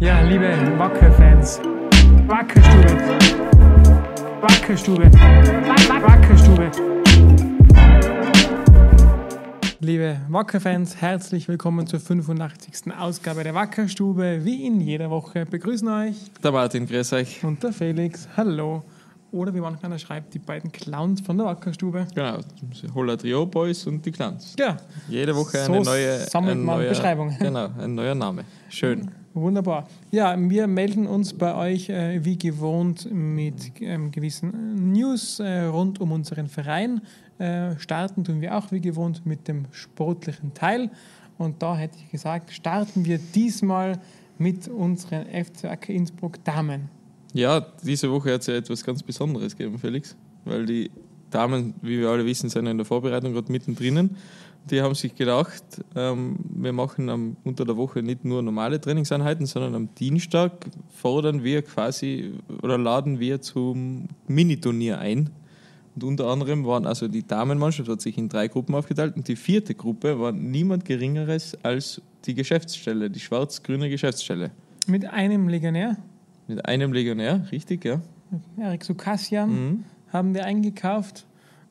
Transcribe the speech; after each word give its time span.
Ja, 0.00 0.20
liebe 0.22 0.48
Wacker-Fans, 0.78 1.60
Wackerstube, 2.26 2.88
Wackerstube, 4.40 5.10
Wack- 5.12 6.02
Wackerstube. 6.02 6.70
Liebe 9.80 10.20
Wacker-Fans, 10.28 10.96
herzlich 11.00 11.48
willkommen 11.48 11.86
zur 11.86 12.00
85. 12.00 12.92
Ausgabe 12.98 13.42
der 13.44 13.54
Wackerstube. 13.54 14.40
Wie 14.44 14.66
in 14.66 14.80
jeder 14.80 15.10
Woche 15.10 15.44
begrüßen 15.46 15.88
euch 15.88 16.16
Der 16.42 16.52
Martin, 16.52 16.86
grüß 16.86 17.12
euch. 17.14 17.42
und 17.44 17.62
der 17.62 17.72
Felix. 17.72 18.28
Hallo. 18.36 18.82
Oder 19.32 19.52
wie 19.54 19.60
manch 19.60 19.82
einer 19.84 19.98
schreibt, 19.98 20.32
die 20.34 20.38
beiden 20.38 20.70
Clowns 20.72 21.20
von 21.20 21.36
der 21.36 21.46
Wackerstube. 21.46 22.06
Genau, 22.14 22.38
Holla 22.94 23.16
Trio 23.16 23.44
Boys 23.44 23.86
und 23.86 24.04
die 24.06 24.12
Clans. 24.12 24.54
Ja, 24.58 24.76
Jede 25.08 25.34
Woche 25.34 25.58
So 25.58 25.72
eine 25.72 25.82
neue 25.82 26.18
sammelt 26.20 26.54
ein 26.56 26.64
man 26.64 26.76
neuer, 26.78 26.88
Beschreibungen. 26.90 27.36
Genau, 27.38 27.68
ein 27.78 27.94
neuer 27.94 28.14
Name. 28.14 28.44
Schön. 28.68 29.10
Wunderbar. 29.36 29.86
Ja, 30.12 30.34
wir 30.38 30.66
melden 30.66 31.06
uns 31.06 31.34
bei 31.34 31.54
euch 31.54 31.90
äh, 31.90 32.24
wie 32.24 32.38
gewohnt 32.38 33.06
mit 33.12 33.70
ähm, 33.80 34.10
gewissen 34.10 34.54
äh, 34.54 34.80
News 34.80 35.40
äh, 35.40 35.64
rund 35.64 36.00
um 36.00 36.12
unseren 36.12 36.48
Verein. 36.48 37.02
Äh, 37.36 37.78
starten 37.78 38.24
tun 38.24 38.40
wir 38.40 38.56
auch 38.56 38.72
wie 38.72 38.80
gewohnt 38.80 39.26
mit 39.26 39.46
dem 39.46 39.66
sportlichen 39.72 40.54
Teil. 40.54 40.90
Und 41.36 41.62
da 41.62 41.76
hätte 41.76 41.98
ich 41.98 42.10
gesagt, 42.10 42.50
starten 42.50 43.04
wir 43.04 43.18
diesmal 43.18 43.98
mit 44.38 44.68
unseren 44.68 45.26
FC 45.26 45.64
Wacker 45.64 45.92
Innsbruck 45.92 46.42
Damen. 46.42 46.88
Ja, 47.34 47.60
diese 47.82 48.10
Woche 48.10 48.32
hat 48.32 48.40
es 48.40 48.46
ja 48.46 48.54
etwas 48.54 48.82
ganz 48.82 49.02
Besonderes 49.02 49.54
gegeben, 49.54 49.78
Felix. 49.78 50.16
Weil 50.46 50.64
die 50.64 50.90
Damen, 51.36 51.74
wie 51.82 51.98
wir 52.00 52.08
alle 52.08 52.24
wissen, 52.24 52.48
sind 52.48 52.66
in 52.66 52.78
der 52.78 52.86
Vorbereitung 52.86 53.32
gerade 53.34 53.52
mittendrin. 53.52 54.10
Die 54.70 54.80
haben 54.82 54.94
sich 54.94 55.14
gedacht, 55.14 55.62
ähm, 55.94 56.36
wir 56.54 56.72
machen 56.72 57.08
am, 57.08 57.36
unter 57.44 57.64
der 57.64 57.76
Woche 57.76 58.02
nicht 58.02 58.24
nur 58.24 58.42
normale 58.42 58.80
Trainingseinheiten, 58.80 59.46
sondern 59.46 59.74
am 59.74 59.94
Dienstag 59.94 60.52
fordern 61.02 61.44
wir 61.44 61.62
quasi 61.62 62.32
oder 62.62 62.76
laden 62.78 63.20
wir 63.20 63.40
zum 63.42 64.08
Miniturnier 64.26 64.98
ein. 64.98 65.30
Und 65.94 66.04
unter 66.04 66.26
anderem 66.26 66.64
waren 66.66 66.84
also 66.86 67.06
die 67.08 67.26
Damenmannschaft 67.26 67.88
hat 67.88 68.00
sich 68.00 68.18
in 68.18 68.28
drei 68.28 68.48
Gruppen 68.48 68.74
aufgeteilt 68.74 69.14
und 69.16 69.28
die 69.28 69.36
vierte 69.36 69.74
Gruppe 69.74 70.18
war 70.18 70.32
niemand 70.32 70.84
Geringeres 70.84 71.56
als 71.62 72.02
die 72.24 72.34
Geschäftsstelle, 72.34 73.08
die 73.08 73.20
schwarz-grüne 73.20 73.88
Geschäftsstelle. 73.88 74.50
Mit 74.88 75.04
einem 75.06 75.48
Legionär, 75.48 75.96
Mit 76.48 76.64
einem 76.66 76.92
Legionär, 76.92 77.46
richtig, 77.52 77.84
ja. 77.84 78.00
Erik 78.58 78.84
Sukassian, 78.84 79.50
Mhm. 79.50 79.84
haben 80.12 80.34
wir 80.34 80.44
eingekauft. 80.44 81.24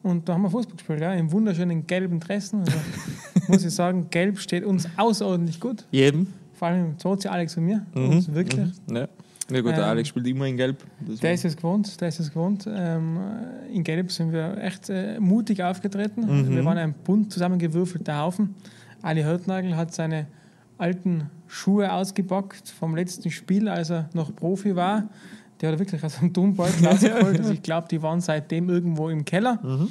Und 0.05 0.29
da 0.29 0.35
haben 0.35 0.43
wir 0.43 0.51
Fußball 0.51 0.75
gespielt, 0.75 1.01
ja, 1.01 1.13
im 1.15 1.31
wunderschönen 1.31 1.87
gelben 1.87 2.19
Dressen. 2.19 2.59
Also, 2.59 2.77
muss 3.47 3.65
ich 3.65 3.73
sagen, 3.73 4.05
gelb 4.11 4.37
steht 4.37 4.63
uns 4.63 4.87
außerordentlich 4.97 5.59
gut. 5.59 5.83
Jedem. 5.89 6.27
Vor 6.53 6.67
allem 6.67 6.93
Sozi, 6.99 7.27
Alex 7.27 7.57
und 7.57 7.65
mir. 7.65 7.83
Mhm. 7.95 8.09
Uns 8.11 8.31
wirklich. 8.31 8.67
Mhm. 8.85 8.95
Ja. 8.95 9.07
ja 9.49 9.61
gut, 9.61 9.71
der 9.71 9.79
Ähm, 9.79 9.83
Alex 9.89 10.09
spielt 10.09 10.27
immer 10.27 10.45
in 10.45 10.57
Gelb. 10.57 10.83
Das 11.07 11.21
Der 11.21 11.33
ist 11.33 11.43
es 11.43 11.57
gewohnt, 11.57 11.99
der 11.99 12.09
ist 12.09 12.19
es 12.19 12.29
gewohnt. 12.29 12.69
Ähm, 12.71 13.17
in 13.73 13.83
Gelb 13.83 14.11
sind 14.11 14.31
wir 14.31 14.59
echt 14.61 14.91
äh, 14.91 15.19
mutig 15.19 15.63
aufgetreten. 15.63 16.21
Mhm. 16.21 16.55
Wir 16.55 16.63
waren 16.63 16.77
ein 16.77 16.93
bunt 16.93 17.33
zusammengewürfelter 17.33 18.19
Haufen. 18.19 18.53
Ali 19.01 19.23
Hörtnagel 19.23 19.75
hat 19.75 19.91
seine 19.91 20.27
alten 20.77 21.31
Schuhe 21.47 21.91
ausgepackt 21.91 22.69
vom 22.69 22.95
letzten 22.95 23.31
Spiel, 23.31 23.67
als 23.67 23.89
er 23.89 24.07
noch 24.13 24.35
Profi 24.35 24.75
war. 24.75 25.09
Der 25.65 25.71
hat 25.71 25.79
er 25.79 25.79
wirklich 25.79 26.03
aus 26.03 26.19
dem 26.19 26.31
Turmbeutel 26.31 26.85
rausgeholt. 26.87 27.39
Also 27.39 27.53
ich 27.53 27.63
glaube, 27.63 27.87
die 27.89 28.01
waren 28.01 28.21
seitdem 28.21 28.69
irgendwo 28.69 29.09
im 29.09 29.25
Keller. 29.25 29.59
Mhm. 29.63 29.87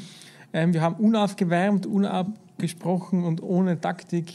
Ähm, 0.52 0.72
wir 0.72 0.80
haben 0.82 0.94
unaufgewärmt, 0.96 1.84
unabgesprochen 1.86 3.24
und 3.24 3.42
ohne 3.42 3.80
Taktik, 3.80 4.32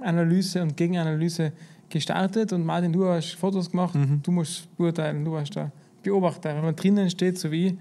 Analyse 0.00 0.62
und 0.62 0.76
Gegenanalyse 0.76 1.52
gestartet. 1.88 2.52
Und 2.52 2.64
Martin, 2.66 2.92
du 2.92 3.06
hast 3.06 3.34
Fotos 3.36 3.70
gemacht, 3.70 3.94
Mhm. 3.94 4.20
du 4.22 4.32
musst 4.32 4.76
beurteilen, 4.76 5.24
du 5.24 5.32
warst 5.32 5.54
der 5.54 5.70
Beobachter. 6.02 6.54
Wenn 6.54 6.64
man 6.64 6.74
drinnen 6.76 7.08
steht, 7.08 7.38
so 7.38 7.50
wie, 7.52 7.78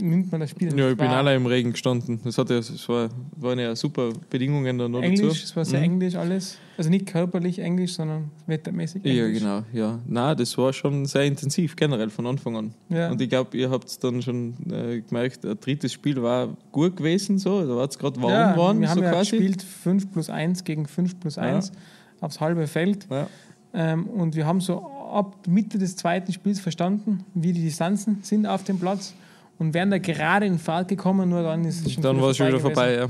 nimmt 0.00 0.30
man 0.32 0.40
das 0.40 0.50
Spiel 0.50 0.76
Ja, 0.78 0.90
ich 0.90 0.96
bin 0.96 1.06
alle 1.08 1.34
im 1.34 1.46
Regen 1.46 1.72
gestanden. 1.72 2.20
Das, 2.24 2.38
hat 2.38 2.50
ja, 2.50 2.56
das 2.56 2.88
war, 2.88 3.08
waren 3.36 3.58
ja 3.58 3.74
super 3.76 4.10
Bedingungen 4.30 4.78
dann 4.78 4.90
noch 4.92 5.02
Englisch, 5.02 5.20
dazu. 5.20 5.44
es 5.44 5.56
war 5.56 5.64
sehr 5.64 5.78
Mhm. 5.80 5.84
englisch 5.84 6.14
alles. 6.16 6.58
Also 6.76 6.90
nicht 6.90 7.06
körperlich 7.06 7.58
Englisch, 7.58 7.94
sondern 7.94 8.30
wettermäßig 8.46 9.04
Ja, 9.04 9.24
Englisch. 9.26 9.40
genau. 9.40 9.62
Ja. 9.72 9.98
Nein, 10.06 10.36
das 10.36 10.56
war 10.58 10.72
schon 10.72 11.06
sehr 11.06 11.24
intensiv, 11.24 11.74
generell 11.76 12.10
von 12.10 12.26
Anfang 12.26 12.56
an. 12.56 12.74
Ja. 12.88 13.10
Und 13.10 13.20
ich 13.20 13.28
glaube, 13.28 13.56
ihr 13.56 13.70
habt 13.70 13.88
es 13.88 13.98
dann 13.98 14.22
schon 14.22 14.54
äh, 14.70 15.00
gemerkt, 15.00 15.44
ein 15.44 15.58
drittes 15.60 15.92
Spiel 15.92 16.22
war 16.22 16.56
gut 16.72 16.96
gewesen, 16.96 17.38
so. 17.38 17.62
Da 17.66 17.76
war 17.76 17.88
es 17.88 17.98
gerade 17.98 18.20
warm 18.22 18.30
ja, 18.32 18.52
geworden, 18.52 18.80
wir 18.80 18.88
haben 18.90 18.98
so 18.98 19.04
ja 19.04 19.10
quasi. 19.12 19.30
gespielt 19.32 19.62
5 19.62 20.12
plus 20.12 20.30
1 20.30 20.64
gegen 20.64 20.86
5 20.86 21.18
plus 21.20 21.36
1 21.38 21.72
aufs 22.20 22.40
halbe 22.40 22.66
Feld. 22.66 23.06
Ja. 23.10 23.26
Ähm, 23.74 24.06
und 24.06 24.34
wir 24.34 24.46
haben 24.46 24.60
so 24.60 24.78
ab 25.12 25.36
Mitte 25.46 25.78
des 25.78 25.96
zweiten 25.96 26.32
Spiels 26.32 26.60
verstanden, 26.60 27.24
wie 27.34 27.52
die 27.52 27.62
Distanzen 27.62 28.18
sind 28.22 28.46
auf 28.46 28.62
dem 28.64 28.78
Platz. 28.78 29.14
Und 29.58 29.74
wären 29.74 29.90
da 29.90 29.98
gerade 29.98 30.46
in 30.46 30.58
Fahrt 30.58 30.88
gekommen, 30.88 31.28
nur 31.28 31.42
dann 31.42 31.64
ist 31.64 31.84
es 31.84 31.92
schon 31.92 32.02
Dann 32.02 32.20
war 32.20 32.30
es 32.30 32.36
schon 32.36 32.46
wieder 32.48 32.58
gewesen. 32.58 32.74
vorbei, 32.74 32.94
ja. 32.94 33.06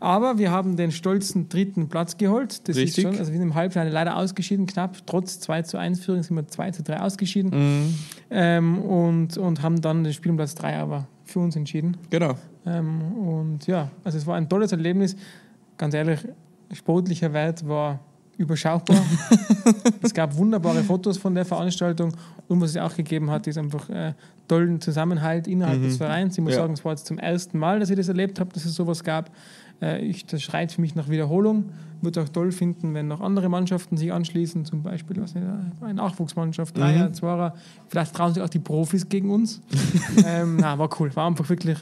Aber 0.00 0.36
wir 0.36 0.50
haben 0.50 0.76
den 0.76 0.90
stolzen 0.90 1.48
dritten 1.48 1.88
Platz 1.88 2.16
geholt. 2.16 2.66
Das 2.68 2.76
Richtig. 2.76 3.04
ist 3.04 3.10
schon, 3.10 3.18
also 3.18 3.30
wir 3.30 3.38
sind 3.38 3.48
im 3.48 3.54
Halbfinale 3.54 3.90
leider 3.90 4.16
ausgeschieden, 4.16 4.66
knapp. 4.66 4.96
Trotz 5.06 5.38
2 5.38 5.62
zu 5.62 5.78
1 5.78 6.04
Führung 6.04 6.24
sind 6.24 6.34
wir 6.34 6.44
2 6.48 6.72
zu 6.72 6.82
3 6.82 7.00
ausgeschieden. 7.00 7.50
Mhm. 7.50 7.94
Ähm, 8.30 8.78
und, 8.80 9.38
und 9.38 9.62
haben 9.62 9.80
dann 9.80 10.02
das 10.02 10.16
Spiel 10.16 10.32
um 10.32 10.36
Platz 10.38 10.56
3 10.56 10.78
aber 10.78 11.06
für 11.24 11.38
uns 11.38 11.54
entschieden. 11.54 11.96
Genau. 12.10 12.34
Ähm, 12.66 13.00
und 13.12 13.66
ja, 13.68 13.90
also 14.02 14.18
es 14.18 14.26
war 14.26 14.34
ein 14.36 14.48
tolles 14.48 14.72
Erlebnis. 14.72 15.14
Ganz 15.78 15.94
ehrlich, 15.94 16.18
sportlicher 16.72 17.32
Wert 17.32 17.68
war 17.68 18.00
überschaubar. 18.42 18.96
es 20.02 20.12
gab 20.12 20.36
wunderbare 20.36 20.82
Fotos 20.82 21.16
von 21.18 21.34
der 21.34 21.44
Veranstaltung 21.44 22.12
und 22.48 22.60
was 22.60 22.70
es 22.70 22.76
auch 22.76 22.94
gegeben 22.94 23.30
hat, 23.30 23.46
ist 23.46 23.56
einfach 23.58 23.88
äh, 23.88 24.12
tollen 24.48 24.80
Zusammenhalt 24.80 25.46
innerhalb 25.46 25.78
Mhm. 25.80 25.84
des 25.84 25.96
Vereins. 25.96 26.36
Ich 26.36 26.44
muss 26.44 26.52
Ja. 26.54 26.60
sagen, 26.60 26.74
es 26.74 26.84
war 26.84 26.92
jetzt 26.92 27.06
zum 27.06 27.18
ersten 27.18 27.58
Mal, 27.58 27.80
dass 27.80 27.90
ich 27.90 27.96
das 27.96 28.08
erlebt 28.08 28.38
habe, 28.40 28.52
dass 28.52 28.64
es 28.64 28.74
sowas 28.74 29.02
gab. 29.02 29.30
Äh, 29.82 30.04
ich, 30.04 30.24
das 30.26 30.42
schreit 30.42 30.72
für 30.72 30.80
mich 30.80 30.94
nach 30.94 31.08
Wiederholung. 31.08 31.70
Würde 32.00 32.22
auch 32.22 32.28
toll 32.28 32.50
finden, 32.50 32.94
wenn 32.94 33.06
noch 33.06 33.20
andere 33.20 33.48
Mannschaften 33.48 33.96
sich 33.96 34.12
anschließen, 34.12 34.64
zum 34.64 34.82
Beispiel 34.82 35.20
was 35.22 35.34
nicht, 35.36 35.46
eine 35.80 35.94
Nachwuchsmannschaft, 35.94 36.76
Dreier, 36.76 37.08
Mhm. 37.10 37.14
Zweier. 37.14 37.54
Vielleicht 37.88 38.12
trauen 38.14 38.34
sich 38.34 38.42
auch 38.42 38.48
die 38.48 38.58
Profis 38.58 39.08
gegen 39.08 39.30
uns. 39.30 39.60
ähm, 40.26 40.56
na, 40.56 40.76
war 40.78 40.88
cool. 40.98 41.14
War 41.14 41.28
einfach 41.28 41.48
wirklich, 41.48 41.78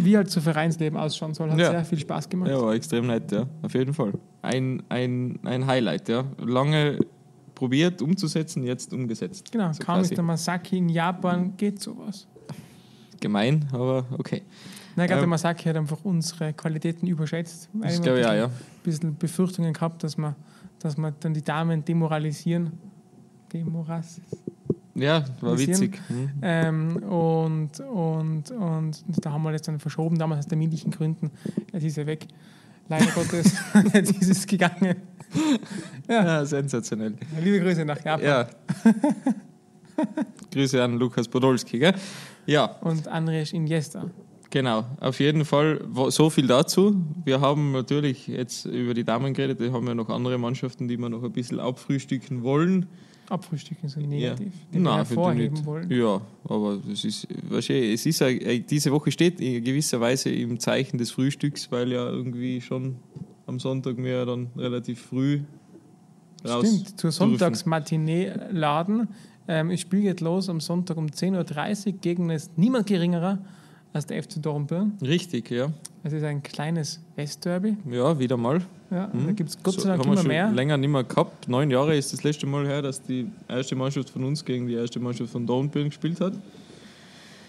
wie 0.00 0.16
halt 0.16 0.30
so 0.30 0.40
Vereinsleben 0.40 0.96
ausschauen 0.96 1.34
soll. 1.34 1.50
Hat 1.50 1.58
Ja. 1.58 1.70
sehr 1.70 1.84
viel 1.84 1.98
Spaß 1.98 2.28
gemacht. 2.28 2.50
Ja, 2.50 2.60
war 2.62 2.72
extrem 2.74 3.08
nett, 3.08 3.32
ja. 3.32 3.46
Auf 3.62 3.74
jeden 3.74 3.94
Fall. 3.94 4.12
Ein, 4.42 4.82
ein, 4.90 5.40
ein 5.42 5.66
Highlight, 5.66 6.08
ja. 6.08 6.24
Lange 6.38 7.00
probiert 7.56 8.00
umzusetzen, 8.00 8.62
jetzt 8.62 8.92
umgesetzt. 8.92 9.50
Genau, 9.50 9.72
So 9.72 10.14
der 10.14 10.22
Masaki 10.22 10.78
in 10.78 10.88
Japan, 10.88 11.52
geht 11.56 11.80
sowas. 11.80 12.28
Gemein, 13.20 13.66
aber 13.72 14.04
okay. 14.18 14.42
Na, 14.96 15.04
ich 15.04 15.08
glaube, 15.08 15.20
der 15.20 15.22
Ähm, 15.24 15.30
Masaki 15.30 15.64
hat 15.64 15.76
einfach 15.76 15.98
unsere 16.04 16.52
Qualitäten 16.52 17.06
überschätzt. 17.06 17.68
glaube 17.72 18.20
ich 18.20 18.26
ein 18.26 18.30
auch, 18.30 18.34
ja. 18.34 18.46
bisschen, 18.46 18.82
bisschen 18.82 19.16
Befürchtungen 19.16 19.72
gehabt, 19.72 20.02
dass 20.04 20.16
wir, 20.16 20.36
dass 20.78 20.96
wir 20.96 21.12
dann 21.20 21.34
die 21.34 21.42
Damen 21.42 21.84
demoralisieren. 21.84 22.72
Demoras. 23.52 24.20
Ja, 24.96 25.24
war 25.40 25.58
witzig. 25.58 26.00
Mhm. 26.08 26.30
Ähm, 26.42 26.96
und, 27.02 27.80
und, 27.80 28.50
und 28.52 29.04
da 29.06 29.32
haben 29.32 29.42
wir 29.42 29.52
das 29.52 29.62
dann 29.62 29.80
verschoben, 29.80 30.18
damals 30.18 30.40
aus 30.40 30.46
terminlichen 30.46 30.90
Gründen. 30.92 31.30
Jetzt 31.72 31.84
ist 31.84 31.98
er 31.98 32.06
weg. 32.06 32.26
Leider 32.88 33.06
Gottes. 33.14 33.56
Jetzt 33.92 34.12
ist 34.22 34.30
es 34.30 34.46
gegangen. 34.46 34.96
Ja, 36.08 36.44
sensationell. 36.44 37.14
Liebe 37.42 37.58
Grüße 37.60 37.84
nach 37.84 38.04
Japan. 38.04 38.24
Ja. 38.24 38.46
Grüße 40.52 40.82
an 40.82 40.98
Lukas 40.98 41.26
Podolski, 41.26 41.78
gell? 41.78 41.94
Ja, 42.46 42.66
Und 42.82 43.08
Andres 43.08 43.52
Iniesta. 43.52 44.10
Genau. 44.54 44.84
Auf 45.00 45.18
jeden 45.20 45.44
Fall 45.44 45.84
so 46.08 46.30
viel 46.30 46.46
dazu. 46.46 46.96
Wir 47.24 47.40
haben 47.40 47.72
natürlich 47.72 48.28
jetzt 48.28 48.64
über 48.64 48.94
die 48.94 49.04
Damen 49.04 49.34
geredet, 49.34 49.58
wir 49.58 49.72
haben 49.72 49.86
ja 49.86 49.94
noch 49.94 50.08
andere 50.08 50.38
Mannschaften, 50.38 50.86
die 50.88 50.96
wir 50.96 51.08
noch 51.08 51.24
ein 51.24 51.32
bisschen 51.32 51.58
abfrühstücken 51.58 52.42
wollen. 52.42 52.86
Abfrühstücken 53.28 53.88
so 53.88 54.00
negativ. 54.00 54.46
Ja. 54.46 54.52
Die 54.70 54.74
wir 54.74 54.80
Nein, 54.80 54.94
hervorheben 54.96 55.54
nicht. 55.54 55.66
wollen. 55.66 55.90
Ja, 55.90 56.20
aber 56.44 56.78
das 56.88 57.04
ist, 57.04 57.26
weißt 57.50 57.70
du, 57.70 57.92
es 57.92 58.06
ist 58.06 58.20
äh, 58.20 58.60
diese 58.60 58.92
Woche 58.92 59.10
steht 59.10 59.40
in 59.40 59.64
gewisser 59.64 60.00
Weise 60.00 60.30
im 60.30 60.60
Zeichen 60.60 60.98
des 60.98 61.10
Frühstücks, 61.10 61.72
weil 61.72 61.90
ja 61.90 62.08
irgendwie 62.08 62.60
schon 62.60 62.96
am 63.46 63.58
Sonntag 63.58 63.96
wir 63.96 64.24
dann 64.24 64.48
relativ 64.56 65.00
früh 65.00 65.40
raus 66.46 66.66
Stimmt, 66.66 67.00
zur 67.00 67.10
dürfen. 67.10 67.30
Sonntagsmatinee 67.30 68.32
laden. 68.52 69.08
Ähm, 69.48 69.70
das 69.70 69.80
Spiel 69.80 70.02
geht 70.02 70.20
los 70.20 70.48
am 70.48 70.60
Sonntag 70.60 70.96
um 70.96 71.06
10.30 71.06 71.86
Uhr. 71.86 71.92
Gegner 72.00 72.34
ist 72.34 72.56
niemand 72.56 72.86
geringerer 72.86 73.38
als 73.94 74.04
der 74.06 74.22
FC 74.22 74.42
Dornbirn. 74.42 74.92
Richtig, 75.00 75.50
ja. 75.50 75.68
Es 76.02 76.12
ist 76.12 76.22
ein 76.24 76.42
kleines 76.42 77.00
Westderby. 77.16 77.76
Ja, 77.90 78.18
wieder 78.18 78.36
mal. 78.36 78.60
Ja, 78.90 79.06
Da 79.26 79.32
gibt 79.32 79.48
es 79.50 79.62
Gott 79.62 79.74
So, 79.74 79.80
sei 79.80 79.88
Dank 79.90 80.00
wir 80.04 80.06
immer 80.12 80.16
schon 80.18 80.26
mehr. 80.28 80.50
länger 80.50 80.76
nicht 80.76 80.90
mehr 80.90 81.04
gehabt. 81.04 81.48
Neun 81.48 81.70
Jahre 81.70 81.96
ist 81.96 82.12
das 82.12 82.22
letzte 82.22 82.46
Mal 82.46 82.66
her, 82.66 82.82
dass 82.82 83.00
die 83.02 83.26
erste 83.48 83.74
Mannschaft 83.74 84.10
von 84.10 84.24
uns 84.24 84.44
gegen 84.44 84.66
die 84.66 84.74
erste 84.74 85.00
Mannschaft 85.00 85.30
von 85.30 85.46
Dornbirn 85.46 85.86
gespielt 85.88 86.20
hat. 86.20 86.34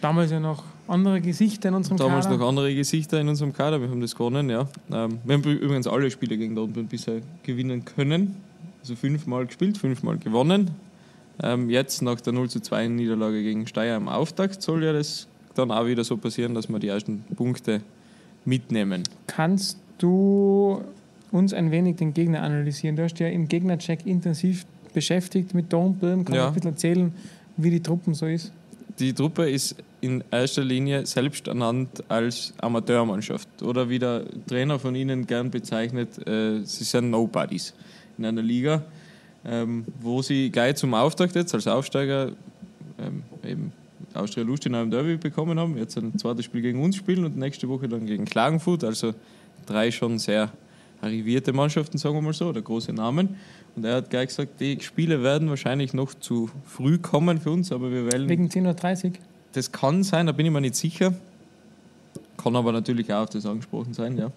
Damals 0.02 0.32
ja 0.32 0.40
noch 0.40 0.64
andere 0.88 1.20
Gesichter 1.20 1.70
in 1.70 1.76
unserem 1.76 1.98
Damals 1.98 2.26
Kader. 2.26 2.38
noch 2.38 2.48
andere 2.48 2.74
Gesichter 2.76 3.20
in 3.20 3.28
unserem 3.28 3.52
Kader. 3.54 3.82
Wir 3.82 3.90
haben 3.90 4.02
das 4.02 4.14
gewonnen, 4.16 4.50
ja. 4.50 4.68
Ähm, 4.92 5.20
wir 5.24 5.36
haben 5.36 5.44
übrigens 5.44 5.88
alle 5.88 6.10
Spiele 6.12 6.38
gegen 6.38 6.54
Dortmund 6.56 6.90
bisher 6.90 7.22
gewinnen 7.44 7.84
können. 7.86 8.36
Also 8.82 8.96
fünfmal 8.96 9.48
gespielt, 9.48 9.78
fünfmal 9.80 10.18
gewonnen. 10.18 10.72
Ähm, 11.42 11.70
jetzt 11.72 12.02
nach 12.04 12.22
der 12.22 12.34
0 12.34 12.50
zu 12.50 12.60
2 12.62 12.88
Niederlage 12.88 13.42
gegen 13.42 13.66
Steyr 13.68 13.96
am 13.96 14.08
Auftakt 14.08 14.62
soll 14.62 14.84
ja 14.84 14.94
das 14.94 15.28
dann 15.58 15.72
auch 15.72 15.86
wieder 15.86 16.04
so 16.04 16.18
passieren, 16.18 16.54
dass 16.54 16.70
wir 16.70 16.80
die 16.80 16.88
ersten 16.88 17.24
Punkte 17.36 17.82
mitnehmen. 18.46 19.04
Kannst 19.28 19.80
du 19.98 20.82
uns 21.32 21.54
ein 21.54 21.72
wenig 21.72 21.98
den 21.98 22.14
Gegner 22.14 22.44
analysieren? 22.44 22.96
Du 22.96 23.04
hast 23.04 23.20
ja 23.20 23.28
im 23.28 23.48
Gegnercheck 23.48 24.06
intensiv 24.06 24.66
beschäftigt 24.94 25.54
mit. 25.54 25.70
Kannst 25.70 26.02
du 26.02 26.36
Ja. 26.36 26.48
ein 26.48 26.54
bisschen 26.54 26.72
erzählen, 26.72 27.14
wie 27.58 27.70
die 27.72 27.82
Truppen 27.82 28.14
so 28.14 28.26
ist? 28.26 28.52
Die 29.00 29.14
Truppe 29.14 29.50
ist 29.50 29.76
in 30.00 30.24
erster 30.32 30.64
Linie 30.64 31.06
selbst 31.06 31.48
ernannt 31.48 32.04
als 32.08 32.54
Amateurmannschaft 32.60 33.62
oder 33.64 33.90
wie 33.90 34.00
der 34.00 34.24
Trainer 34.48 34.80
von 34.80 34.96
ihnen 34.96 35.26
gern 35.28 35.50
bezeichnet, 35.52 36.26
äh, 36.28 36.64
sie 36.64 36.84
sind 36.84 37.10
Nobodies 37.10 37.74
in 38.18 38.26
einer 38.26 38.42
Liga, 38.42 38.84
ähm, 39.44 39.84
wo 40.00 40.22
sie 40.22 40.50
gleich 40.50 40.76
zum 40.76 40.94
Auftakt 40.94 41.36
jetzt 41.36 41.54
als 41.54 41.68
Aufsteiger 41.68 42.32
ähm, 43.00 43.24
eben 43.44 43.74
Austria 44.16 44.44
Lustenau 44.44 44.82
im 44.82 44.92
Derby 44.92 45.18
bekommen 45.18 45.60
haben, 45.60 45.78
jetzt 45.78 45.98
ein 45.98 46.18
zweites 46.18 46.46
Spiel 46.46 46.62
gegen 46.62 46.82
uns 46.84 46.96
spielen 46.96 47.26
und 47.26 47.38
nächste 47.38 47.68
Woche 47.68 47.88
dann 47.88 48.06
gegen 48.06 48.26
Klagenfurt, 48.26 48.84
also 48.84 49.14
drei 49.66 49.92
schon 49.92 50.20
sehr 50.20 50.52
arrivierte 51.02 51.54
Mannschaften, 51.54 51.98
sagen 51.98 52.16
wir 52.16 52.22
mal 52.22 52.34
so, 52.34 52.48
oder 52.48 52.62
große 52.62 52.94
Namen. 52.94 53.36
Und 53.76 53.86
er 53.86 53.96
hat 53.96 54.10
gleich 54.10 54.28
gesagt, 54.28 54.60
die 54.60 54.80
Spiele 54.82 55.22
werden 55.24 55.50
wahrscheinlich 55.50 55.94
noch 55.94 56.14
zu 56.14 56.50
früh 56.66 56.98
kommen 56.98 57.40
für 57.40 57.52
uns, 57.52 57.72
aber 57.72 57.92
wir 57.92 58.12
wählen 58.12 58.30
Wegen 58.30 58.48
10.30 58.48 59.06
Uhr? 59.06 59.12
das 59.54 59.72
kann 59.72 60.04
sein, 60.04 60.26
da 60.26 60.32
bin 60.32 60.46
ich 60.46 60.52
mir 60.52 60.62
nicht 60.62 60.76
sicher. 60.76 61.14
Kann 62.38 62.56
aber 62.56 62.72
natürlich 62.72 63.12
auch 63.14 63.24
auf 63.24 63.30
das 63.30 63.46
angesprochen 63.46 63.94
sein, 63.94 64.18
ja. 64.18 64.32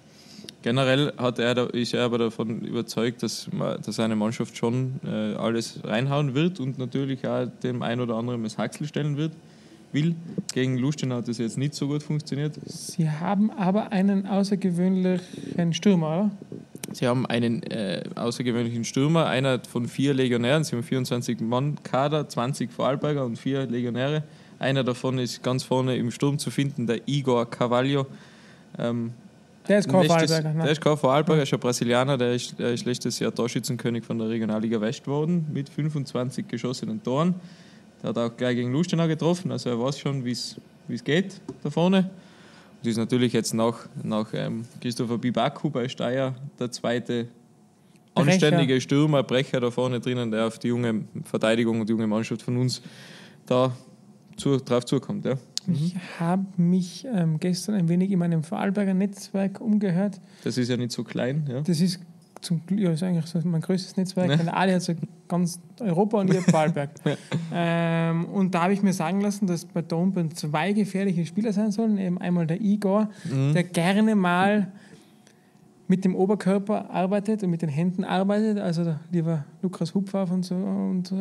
Generell 0.63 1.13
hat 1.17 1.39
er, 1.39 1.73
ist 1.73 1.95
er 1.95 2.05
aber 2.05 2.19
davon 2.19 2.61
überzeugt, 2.63 3.23
dass, 3.23 3.49
dass 3.85 3.97
seine 3.97 4.17
Mannschaft 4.17 4.57
schon 4.57 5.01
äh, 5.05 5.35
alles 5.35 5.81
reinhauen 5.85 6.35
wird 6.35 6.59
und 6.59 6.79
natürlich 6.79 7.27
auch 7.27 7.47
dem 7.63 7.83
ein 7.83 8.01
oder 8.01 8.17
anderen 8.17 8.43
das 8.43 8.59
Haxel 8.59 8.87
stellen 8.89 9.17
wird. 9.17 9.33
Will. 9.93 10.15
Gegen 10.53 10.79
Lustenau 10.79 11.17
hat 11.17 11.29
das 11.29 11.39
jetzt 11.39 11.57
nicht 11.57 11.75
so 11.75 11.89
gut 11.89 12.03
funktioniert. 12.03 12.55
Sie 12.67 13.09
haben 13.11 13.51
aber 13.51 13.93
einen 13.93 14.27
außergewöhnlichen 14.27 15.73
Stürmer, 15.73 16.07
oder? 16.07 16.31
Sie 16.93 17.07
haben 17.07 17.27
einen 17.27 17.63
äh, 17.65 18.03
außergewöhnlichen 18.15 18.85
Stürmer, 18.85 19.27
einer 19.27 19.61
von 19.61 19.89
vier 19.89 20.15
Legionären. 20.15 20.65
Sie 20.65 20.75
haben 20.75 20.83
24 20.83 21.41
Mann 21.41 21.77
Kader, 21.83 22.29
20 22.29 22.73
Vorarlberger 22.73 23.25
und 23.25 23.39
vier 23.39 23.67
Legionäre. 23.67 24.23
Einer 24.59 24.85
davon 24.85 25.19
ist 25.19 25.43
ganz 25.43 25.63
vorne 25.63 25.97
im 25.97 26.11
Sturm 26.11 26.39
zu 26.39 26.51
finden, 26.51 26.87
der 26.87 27.07
Igor 27.07 27.49
Carvalho. 27.49 28.07
Ähm, 28.79 29.13
Der 29.69 29.81
ist 29.81 29.89
kein 29.89 30.07
Vorarlberger. 30.07 30.43
Der 30.43 30.65
ne? 30.65 30.71
ist 30.71 30.81
kein 30.81 30.97
Vorarlberger, 30.97 31.43
ist 31.43 31.53
ein 31.53 31.61
Brasilianer, 31.61 32.17
der 32.17 32.35
ist, 32.35 32.59
der 32.59 32.73
ist 32.73 32.87
letztes 32.87 33.19
Jahr 33.19 33.35
Torschützenkönig 33.35 34.05
von 34.05 34.19
der 34.19 34.29
Regionalliga 34.29 34.81
West 34.81 35.05
geworden 35.05 35.47
mit 35.53 35.69
25 35.69 36.49
geschossenen 36.49 37.03
Toren. 37.03 37.35
Der 38.03 38.11
hat 38.11 38.19
auch 38.19 38.37
gleich 38.37 38.57
gegen 38.57 38.73
Lustenau 38.73 39.07
getroffen, 39.07 39.51
also 39.51 39.71
er 39.71 39.81
weiß 39.81 39.99
schon, 39.99 40.25
wie 40.25 40.33
es 40.33 40.57
geht 41.05 41.41
da 41.63 41.71
vorne. 41.71 42.11
Und 42.81 42.89
ist 42.89 42.97
natürlich 42.97 43.33
jetzt 43.33 43.55
nach, 43.55 43.89
nach 44.03 44.29
ähm, 44.33 44.65
Christopher 44.81 45.19
Bibaku 45.19 45.69
bei 45.69 45.89
Steyr 45.89 46.35
der 46.59 46.71
zweite 46.71 47.27
Brecher. 48.15 48.31
anständige 48.31 48.81
Stürmer, 48.81 49.23
Brecher 49.25 49.61
da 49.61 49.71
vorne 49.71 50.01
drinnen, 50.01 50.31
der 50.31 50.47
auf 50.47 50.59
die 50.59 50.69
junge 50.69 51.05
Verteidigung 51.25 51.81
und 51.81 51.89
die 51.89 51.93
junge 51.93 52.07
Mannschaft 52.07 52.43
von 52.43 52.57
uns 52.57 52.81
da 53.47 53.73
zu, 54.37 54.57
drauf 54.59 54.85
zukommt. 54.85 55.25
Ja. 55.25 55.35
Ich 55.67 55.97
habe 56.19 56.47
mich 56.57 57.07
ähm, 57.13 57.39
gestern 57.41 57.75
ein 57.75 57.89
wenig 57.89 58.11
in 58.11 58.19
meinem 58.21 58.43
Vorarlberger 58.43 58.95
Netzwerk 58.95 59.61
umgehört. 59.61 60.21
Das 60.45 60.57
ist 60.57 60.69
ja 60.69 60.77
nicht 60.77 60.93
so 60.93 61.05
klein. 61.05 61.47
Ja. 61.51 61.61
Das 61.61 61.81
ist 61.81 62.01
zum 62.41 62.65
Glück 62.67 62.81
ja, 62.81 62.91
ist 62.93 63.03
eigentlich 63.03 63.27
so 63.27 63.41
mein 63.45 63.61
größtes 63.61 63.97
Netzwerk. 63.97 64.29
Ne? 64.29 64.37
Der 64.39 64.57
Ali 64.57 64.73
hat 64.73 64.83
so 64.83 64.95
ganz 65.29 65.61
Europa 65.81 66.21
und 66.21 66.31
ich 66.31 66.37
habe 66.37 66.51
Vorarlberg. 66.51 66.91
Ja. 67.05 67.17
ähm, 68.11 68.25
und 68.27 68.55
da 68.55 68.63
habe 68.65 68.73
ich 68.73 68.83
mir 68.83 68.93
sagen 68.93 69.21
lassen, 69.21 69.47
dass 69.47 69.65
bei 69.65 69.83
Dornbirn 69.83 70.31
zwei 70.33 70.73
gefährliche 70.73 71.25
Spieler 71.27 71.53
sein 71.53 71.71
sollen. 71.73 71.99
Eben 71.99 72.19
einmal 72.21 72.47
der 72.47 72.61
Igor, 72.61 73.09
Mhm. 73.31 73.55
der 73.55 73.65
gerne 73.65 74.15
mal 74.15 74.73
mit 75.91 76.05
dem 76.05 76.15
Oberkörper 76.15 76.91
arbeitet 76.91 77.43
und 77.43 77.49
mit 77.51 77.63
den 77.63 77.71
Händen 77.71 78.05
arbeitet. 78.05 78.59
Also 78.59 78.85
der 78.85 79.01
lieber 79.11 79.45
Lukas 79.63 79.95
Hupfaff 79.95 80.31
und 80.31 80.45
so 80.45 80.55
und 80.55 81.13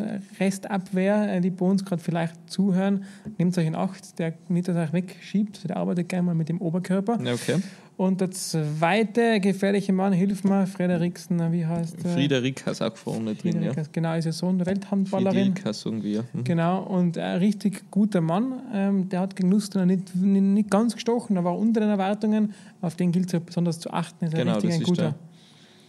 Restabwehr, 0.41 1.35
äh, 1.35 1.41
die 1.41 1.51
bei 1.51 1.65
uns 1.65 1.85
gerade 1.85 2.01
vielleicht 2.01 2.35
zuhören, 2.49 3.05
nehmt 3.37 3.57
euch 3.57 3.65
in 3.65 3.75
Acht, 3.75 4.19
der 4.19 4.33
nicht, 4.49 4.67
dass 4.67 4.75
er 4.75 4.83
euch 4.83 4.93
wegschiebt. 4.93 5.55
Also 5.57 5.67
der 5.69 5.77
arbeitet 5.77 6.09
gerne 6.09 6.25
mal 6.25 6.35
mit 6.35 6.49
dem 6.49 6.59
Oberkörper. 6.61 7.17
Ja, 7.23 7.33
okay. 7.33 7.61
Und 7.97 8.21
der 8.21 8.29
zweite 8.29 9.39
gefährliche 9.39 9.91
Mann, 9.91 10.13
hilf 10.13 10.44
mir, 10.44 10.67
Frederiksen, 10.67 11.51
wie 11.51 11.65
heißt 11.65 12.03
der? 12.03 12.11
Friederik 12.13 12.63
auch 12.67 12.95
vorne 12.95 13.33
drin. 13.33 13.63
Ja. 13.63 13.71
Friederik, 13.71 13.91
genau, 13.91 14.15
ist 14.15 14.25
ja 14.25 14.31
Sohn 14.31 14.59
der 14.59 14.67
Welthandballerin. 14.67 15.45
Friedrika, 15.55 15.73
sagen 15.73 16.03
wir. 16.03 16.23
Mhm. 16.31 16.44
Genau, 16.44 16.83
und 16.83 17.17
ein 17.17 17.39
richtig 17.39 17.89
guter 17.89 18.21
Mann. 18.21 18.61
Ähm, 18.71 19.09
der 19.09 19.21
hat 19.21 19.35
gegen 19.35 19.49
Lustenau 19.49 19.85
nicht, 19.85 20.15
nicht, 20.15 20.41
nicht 20.44 20.69
ganz 20.69 20.94
gestochen, 20.94 21.38
er 21.38 21.44
war 21.44 21.57
unter 21.57 21.79
den 21.79 21.89
Erwartungen. 21.89 22.53
Auf 22.81 22.95
den 22.95 23.11
gilt 23.11 23.25
es 23.27 23.31
ja 23.31 23.39
besonders 23.39 23.79
zu 23.79 23.89
achten. 23.91 24.25
Ist 24.25 24.35
Genau, 24.35 24.53
richtig 24.53 24.69
das 24.69 24.75
ein 24.77 24.81
ist 24.83 24.88
guter. 24.89 25.01
der, 25.01 25.15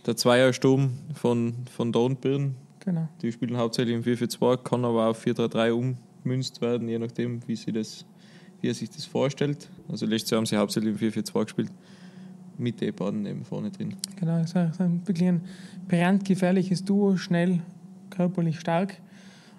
der 0.06 0.16
Zweiersturm 0.16 0.90
von, 1.12 1.52
von 1.76 1.92
Dornbirn. 1.92 2.54
Genau. 2.80 3.06
Die 3.20 3.30
spielen 3.30 3.58
hauptsächlich 3.58 3.94
im 3.94 4.02
4-4-2, 4.02 4.56
kann 4.62 4.82
aber 4.86 5.08
auf 5.08 5.22
4-3-3 5.22 5.94
ummünzt 6.24 6.62
werden, 6.62 6.88
je 6.88 6.98
nachdem, 6.98 7.46
wie, 7.46 7.54
sie 7.54 7.70
das, 7.70 8.06
wie 8.62 8.68
er 8.68 8.74
sich 8.74 8.88
das 8.88 9.04
vorstellt. 9.04 9.68
Also 9.90 10.06
letztes 10.06 10.30
Jahr 10.30 10.38
haben 10.38 10.46
sie 10.46 10.56
hauptsächlich 10.56 10.98
im 11.02 11.10
4-4-2 11.12 11.44
gespielt. 11.44 11.70
Mit 12.58 12.82
E-Baden 12.82 13.24
eben 13.26 13.44
vorne 13.44 13.70
drin. 13.70 13.94
Genau, 14.16 14.34
ein, 14.34 14.44
ist 14.44 14.56
ein 14.56 15.00
wirklich 15.06 15.28
ein 15.28 15.40
brandgefährliches 15.88 16.84
Duo, 16.84 17.16
schnell, 17.16 17.60
körperlich 18.10 18.58
stark. 18.58 18.96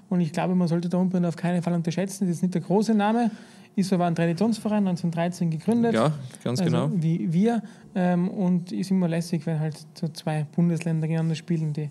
Und 0.09 0.21
ich 0.21 0.31
glaube, 0.33 0.55
man 0.55 0.67
sollte 0.67 0.89
Dornbirn 0.89 1.25
auf 1.25 1.35
keinen 1.35 1.61
Fall 1.61 1.73
unterschätzen. 1.73 2.27
Das 2.27 2.37
ist 2.37 2.41
nicht 2.41 2.55
der 2.55 2.61
große 2.61 2.93
Name, 2.93 3.31
ist 3.75 3.93
aber 3.93 4.05
ein 4.05 4.15
Traditionsverein, 4.15 4.87
1913 4.87 5.51
gegründet. 5.51 5.93
Ja, 5.93 6.11
ganz 6.43 6.59
also 6.59 6.71
genau. 6.71 6.91
Wie 6.93 7.31
wir. 7.31 7.61
Ähm, 7.95 8.27
und 8.29 8.71
ist 8.71 8.91
immer 8.91 9.07
lässig, 9.07 9.45
wenn 9.45 9.59
halt 9.59 9.77
so 9.93 10.07
zwei 10.09 10.45
Bundesländer 10.55 11.07
gegeneinander 11.07 11.35
spielen, 11.35 11.73
die 11.73 11.89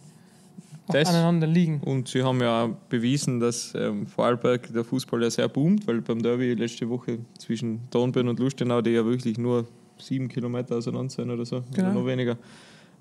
Das- 0.88 1.08
aneinander 1.08 1.46
liegen. 1.46 1.81
Und 1.84 2.08
sie 2.08 2.22
haben 2.22 2.40
ja 2.40 2.69
bewiesen, 2.88 3.40
dass 3.40 3.72
ähm, 3.76 4.06
Vorarlberg 4.06 4.72
der 4.72 4.84
Fußball 4.84 5.22
ja 5.22 5.31
sehr 5.31 5.49
boomt, 5.49 5.87
weil 5.87 6.00
beim 6.00 6.20
Derby 6.20 6.54
letzte 6.54 6.88
Woche 6.88 7.20
zwischen 7.38 7.81
Dornbirn 7.90 8.28
und 8.28 8.38
Lustenau, 8.40 8.81
die 8.82 8.90
ja 8.90 9.04
wirklich 9.04 9.38
nur 9.38 9.66
sieben 10.00 10.29
Kilometer 10.29 10.77
auseinander 10.77 11.11
sind 11.11 11.31
oder 11.31 11.45
so, 11.45 11.62
Genau. 11.75 11.91
oder 11.91 11.99
noch 12.00 12.06
weniger, 12.06 12.37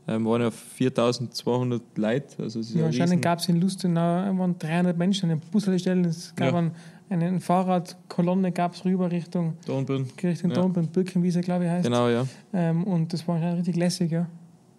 ähm, 0.07 0.25
waren 0.25 0.41
ja 0.41 0.51
4200 0.51 1.81
Leute. 1.97 2.43
Also 2.43 2.59
Ja, 2.77 2.85
anscheinend 2.85 3.21
gab 3.21 3.39
es 3.39 3.49
in 3.49 3.59
Lustenau 3.59 4.37
waren 4.37 4.57
300 4.57 4.97
Menschen 4.97 5.29
an 5.29 5.39
den 5.39 5.49
Bushaltestellen. 5.51 6.05
Es 6.05 6.33
gab 6.35 6.53
Ja. 6.53 6.57
einen, 6.59 6.71
eine 7.09 7.39
Fahrradkolonne 7.41 8.51
gab 8.51 8.73
es 8.73 8.85
rüber 8.85 9.11
Richtung, 9.11 9.53
Dornbirn. 9.65 10.05
Richtung 10.23 10.51
Ja. 10.51 10.57
Dornbirn, 10.57 10.87
Birkenwiese, 10.87 11.41
glaube 11.41 11.65
ich, 11.65 11.69
heißt. 11.69 11.85
Genau, 11.85 12.09
ja. 12.09 12.25
Ähm, 12.53 12.83
und 12.83 13.11
das 13.13 13.27
war 13.27 13.35
anscheinend 13.35 13.59
richtig 13.59 13.75
lässig, 13.75 14.11
ja. 14.11 14.27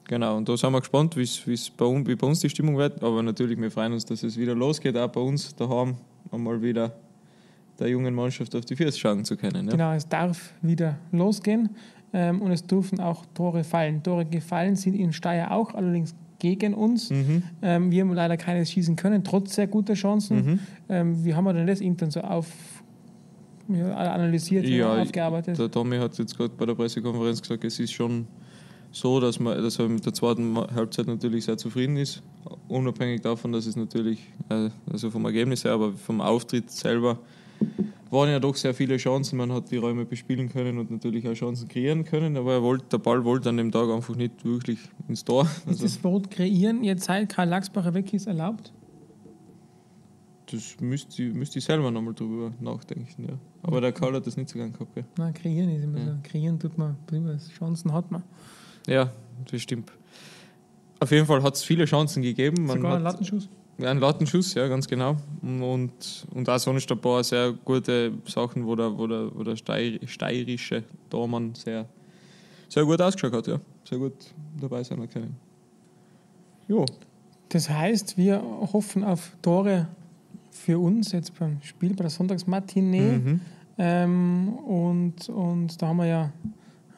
Genau, 0.06 0.38
und 0.38 0.48
da 0.48 0.56
sind 0.56 0.72
wir 0.72 0.80
gespannt, 0.80 1.14
wie's, 1.16 1.46
wie's 1.46 1.68
bei 1.68 1.84
uns, 1.84 2.08
wie 2.08 2.14
bei 2.16 2.26
uns 2.26 2.40
die 2.40 2.48
Stimmung 2.48 2.78
wird. 2.78 3.02
Aber 3.02 3.22
natürlich, 3.22 3.60
wir 3.60 3.70
freuen 3.70 3.92
uns, 3.92 4.06
dass 4.06 4.22
es 4.22 4.38
wieder 4.38 4.54
losgeht, 4.54 4.96
auch 4.96 5.08
bei 5.08 5.20
uns 5.20 5.54
daheim 5.54 5.96
einmal 6.32 6.62
wieder 6.62 6.92
der 7.78 7.88
jungen 7.88 8.14
Mannschaft 8.14 8.54
auf 8.56 8.64
die 8.64 8.74
Füße 8.74 8.98
schauen 8.98 9.24
zu 9.26 9.36
können. 9.36 9.66
Ja? 9.66 9.72
Genau, 9.72 9.92
es 9.92 10.08
darf 10.08 10.54
wieder 10.62 10.96
losgehen 11.12 11.68
und 12.12 12.50
es 12.50 12.66
dürfen 12.66 13.00
auch 13.00 13.26
Tore 13.34 13.64
fallen. 13.64 14.02
Tore 14.02 14.24
gefallen 14.24 14.76
sind 14.76 14.94
in 14.94 15.12
Steyr 15.12 15.52
auch, 15.52 15.74
allerdings 15.74 16.14
gegen 16.38 16.74
uns. 16.74 17.10
Mhm. 17.10 17.42
Ähm, 17.62 17.90
wir 17.90 18.02
haben 18.02 18.12
leider 18.12 18.36
keines 18.36 18.70
schießen 18.70 18.96
können, 18.96 19.24
trotz 19.24 19.54
sehr 19.54 19.66
guter 19.66 19.94
Chancen. 19.94 20.36
Mhm. 20.36 20.58
Ähm, 20.88 21.24
wie 21.24 21.34
haben 21.34 21.44
wir 21.44 21.52
denn 21.52 21.66
das 21.66 21.80
intern 21.80 22.10
so 22.10 22.20
auf, 22.20 22.46
analysiert, 23.68 24.64
Ja, 24.66 25.02
aufgearbeitet? 25.02 25.58
Der 25.58 25.70
Tommy 25.70 25.98
hat 25.98 26.16
jetzt 26.18 26.36
gerade 26.36 26.52
bei 26.56 26.66
der 26.66 26.74
Pressekonferenz 26.74 27.42
gesagt, 27.42 27.64
es 27.64 27.78
ist 27.78 27.92
schon 27.92 28.26
so, 28.90 29.20
dass, 29.20 29.38
man, 29.38 29.62
dass 29.62 29.78
er 29.78 29.88
mit 29.88 30.06
der 30.06 30.14
zweiten 30.14 30.56
Halbzeit 30.56 31.06
natürlich 31.06 31.44
sehr 31.44 31.58
zufrieden 31.58 31.96
ist. 31.96 32.22
Unabhängig 32.68 33.20
davon, 33.20 33.52
dass 33.52 33.66
es 33.66 33.76
natürlich, 33.76 34.20
äh, 34.48 34.70
also 34.90 35.10
vom 35.10 35.24
Ergebnis 35.24 35.64
her, 35.64 35.72
aber 35.72 35.92
vom 35.92 36.20
Auftritt 36.20 36.70
selber 36.70 37.18
waren 38.10 38.30
ja 38.30 38.40
doch 38.40 38.56
sehr 38.56 38.74
viele 38.74 38.96
Chancen. 38.96 39.36
Man 39.36 39.52
hat 39.52 39.70
die 39.70 39.76
Räume 39.76 40.04
bespielen 40.04 40.48
können 40.48 40.78
und 40.78 40.90
natürlich 40.90 41.28
auch 41.28 41.34
Chancen 41.34 41.68
kreieren 41.68 42.04
können, 42.04 42.36
aber 42.36 42.54
er 42.54 42.62
wollte, 42.62 42.86
der 42.92 42.98
Ball 42.98 43.24
wollte 43.24 43.48
an 43.50 43.56
dem 43.56 43.70
Tag 43.70 43.88
einfach 43.90 44.16
nicht 44.16 44.44
wirklich 44.44 44.78
ins 45.08 45.24
Tor. 45.24 45.44
Ist 45.44 45.66
Also, 45.68 45.82
das 45.84 46.04
Wort 46.04 46.30
kreieren 46.30 46.82
jetzt 46.84 47.04
seit 47.04 47.28
Karl 47.28 47.48
Lachsbacher 47.48 47.94
weg 47.94 48.12
ist 48.14 48.26
erlaubt? 48.26 48.72
das 50.50 50.76
müsste, 50.80 51.22
müsste 51.24 51.58
ich 51.58 51.64
selber 51.66 51.90
nochmal 51.90 52.14
drüber 52.14 52.52
nachdenken. 52.60 53.24
Ja. 53.28 53.34
Aber 53.62 53.82
der 53.82 53.92
Karl 53.92 54.14
hat 54.14 54.26
das 54.26 54.36
nicht 54.38 54.48
so 54.48 54.58
gern 54.58 54.72
gehabt. 54.72 54.94
Gell? 54.94 55.04
Nein, 55.18 55.34
kreieren 55.34 55.68
ist 55.68 55.84
immer 55.84 55.98
Ja. 55.98 56.06
so. 56.06 56.12
Kreieren 56.22 56.58
tut 56.58 56.78
man, 56.78 56.96
Chancen 57.58 57.92
hat 57.92 58.10
man. 58.10 58.22
Ja, 58.86 59.12
das 59.50 59.60
stimmt. 59.60 59.92
Auf 61.00 61.10
jeden 61.10 61.26
Fall 61.26 61.42
hat 61.42 61.54
es 61.54 61.62
viele 61.62 61.84
Chancen 61.84 62.22
gegeben. 62.22 62.64
Man 62.64 62.76
Sogar 62.78 62.92
hat, 62.92 62.98
ein 62.98 63.02
Lattenschuss. 63.04 63.48
Ja, 63.78 63.92
ein 63.92 63.98
Lattenschuss, 63.98 64.54
ja, 64.54 64.66
ganz 64.66 64.88
genau. 64.88 65.16
Und, 65.40 66.26
und 66.34 66.48
auch 66.48 66.58
sonst 66.58 66.90
ein 66.90 67.00
paar 67.00 67.22
sehr 67.22 67.52
gute 67.64 68.12
Sachen, 68.26 68.66
wo 68.66 68.74
der, 68.74 68.98
wo 68.98 69.06
der, 69.06 69.30
wo 69.32 69.44
der 69.44 69.54
steirische 69.56 70.82
Tormann 71.08 71.54
sehr, 71.54 71.86
sehr 72.68 72.84
gut 72.84 73.00
ausgeschaut 73.00 73.32
hat, 73.32 73.46
ja. 73.46 73.60
Sehr 73.84 73.98
gut 73.98 74.14
dabei 74.60 74.82
sein 74.82 75.08
können. 75.08 75.36
Jo, 76.66 76.84
Das 77.48 77.70
heißt, 77.70 78.18
wir 78.18 78.42
hoffen 78.42 79.04
auf 79.04 79.36
Tore 79.40 79.86
für 80.50 80.78
uns 80.78 81.12
jetzt 81.12 81.38
beim 81.38 81.62
Spiel, 81.62 81.90
bei 81.90 82.02
der 82.02 82.10
Sonntagsmatinee. 82.10 83.18
Mhm. 83.18 83.40
Ähm, 83.78 84.48
und, 84.66 85.28
und 85.28 85.80
da 85.80 85.86
haben 85.86 85.98
wir 85.98 86.06
ja, 86.06 86.32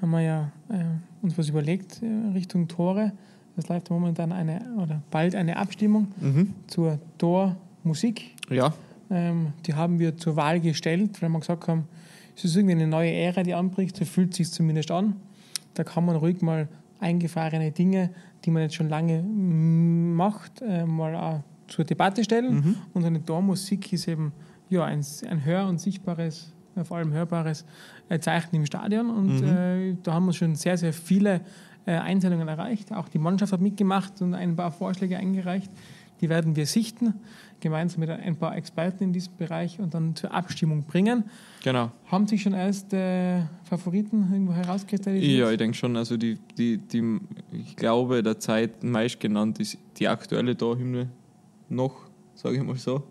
haben 0.00 0.10
wir 0.10 0.22
ja 0.22 0.52
äh, 0.70 0.84
uns 1.22 1.36
was 1.36 1.50
überlegt 1.50 2.02
äh, 2.02 2.32
Richtung 2.32 2.68
Tore. 2.68 3.12
Es 3.60 3.68
läuft 3.68 3.90
momentan 3.90 4.32
eine 4.32 4.60
oder 4.78 5.02
bald 5.10 5.34
eine 5.34 5.56
Abstimmung 5.58 6.08
Mhm. 6.20 6.54
zur 6.66 6.98
Tormusik. 7.18 8.34
Ja, 8.50 8.72
Ähm, 9.12 9.48
die 9.66 9.74
haben 9.74 9.98
wir 9.98 10.16
zur 10.16 10.36
Wahl 10.36 10.60
gestellt, 10.60 11.20
weil 11.20 11.28
wir 11.30 11.40
gesagt 11.40 11.66
haben, 11.66 11.84
es 12.36 12.44
ist 12.44 12.54
irgendwie 12.56 12.74
eine 12.76 12.86
neue 12.86 13.10
Ära, 13.12 13.42
die 13.42 13.54
anbricht, 13.54 13.96
so 13.96 14.04
fühlt 14.04 14.30
es 14.30 14.36
sich 14.36 14.50
zumindest 14.52 14.90
an. 14.92 15.16
Da 15.74 15.82
kann 15.84 16.06
man 16.06 16.14
ruhig 16.16 16.40
mal 16.42 16.68
eingefahrene 17.00 17.72
Dinge, 17.72 18.10
die 18.44 18.50
man 18.52 18.62
jetzt 18.62 18.76
schon 18.76 18.88
lange 18.88 19.20
macht, 19.22 20.62
äh, 20.62 20.84
mal 20.86 21.14
auch 21.16 21.40
zur 21.68 21.84
Debatte 21.84 22.22
stellen. 22.24 22.54
Mhm. 22.54 22.76
Und 22.94 23.04
eine 23.04 23.24
Tormusik 23.24 23.92
ist 23.92 24.06
eben 24.08 24.32
ja, 24.68 24.84
ein, 24.84 25.04
ein 25.28 25.44
hör- 25.44 25.68
und 25.68 25.80
sichtbares, 25.80 26.52
äh, 26.76 26.84
vor 26.84 26.98
allem 26.98 27.12
hörbares 27.12 27.64
äh, 28.08 28.20
Zeichen 28.20 28.54
im 28.56 28.64
Stadion. 28.66 29.10
Und 29.10 29.40
Mhm. 29.40 29.48
äh, 29.48 29.96
da 30.04 30.14
haben 30.14 30.26
wir 30.26 30.32
schon 30.32 30.54
sehr, 30.54 30.76
sehr 30.78 30.92
viele 30.92 31.40
Einsendungen 31.98 32.48
erreicht. 32.48 32.92
Auch 32.92 33.08
die 33.08 33.18
Mannschaft 33.18 33.52
hat 33.52 33.60
mitgemacht 33.60 34.20
und 34.22 34.34
ein 34.34 34.56
paar 34.56 34.70
Vorschläge 34.72 35.16
eingereicht. 35.18 35.70
Die 36.20 36.28
werden 36.28 36.54
wir 36.54 36.66
sichten, 36.66 37.14
gemeinsam 37.60 38.00
mit 38.00 38.10
ein 38.10 38.36
paar 38.36 38.54
Experten 38.54 39.04
in 39.04 39.12
diesem 39.14 39.36
Bereich 39.36 39.80
und 39.80 39.94
dann 39.94 40.14
zur 40.14 40.34
Abstimmung 40.34 40.82
bringen. 40.84 41.24
genau. 41.62 41.90
Haben 42.10 42.26
sich 42.26 42.42
schon 42.42 42.52
erst 42.52 42.92
äh, 42.92 43.40
Favoriten 43.64 44.28
irgendwo 44.30 44.52
herauskristallisiert? 44.52 45.38
Ja, 45.40 45.50
ich 45.50 45.56
denke 45.56 45.76
schon, 45.78 45.96
also 45.96 46.18
die, 46.18 46.38
die, 46.58 46.76
die, 46.76 47.20
ich 47.52 47.74
glaube, 47.74 48.22
der 48.22 48.38
Zeit 48.38 48.84
meist 48.84 49.18
genannt 49.18 49.58
ist 49.60 49.78
die 49.96 50.08
aktuelle 50.08 50.54
Torhymne 50.56 51.08
noch, 51.70 51.94
sage 52.34 52.56
ich 52.58 52.62
mal 52.62 52.76
so. 52.76 53.02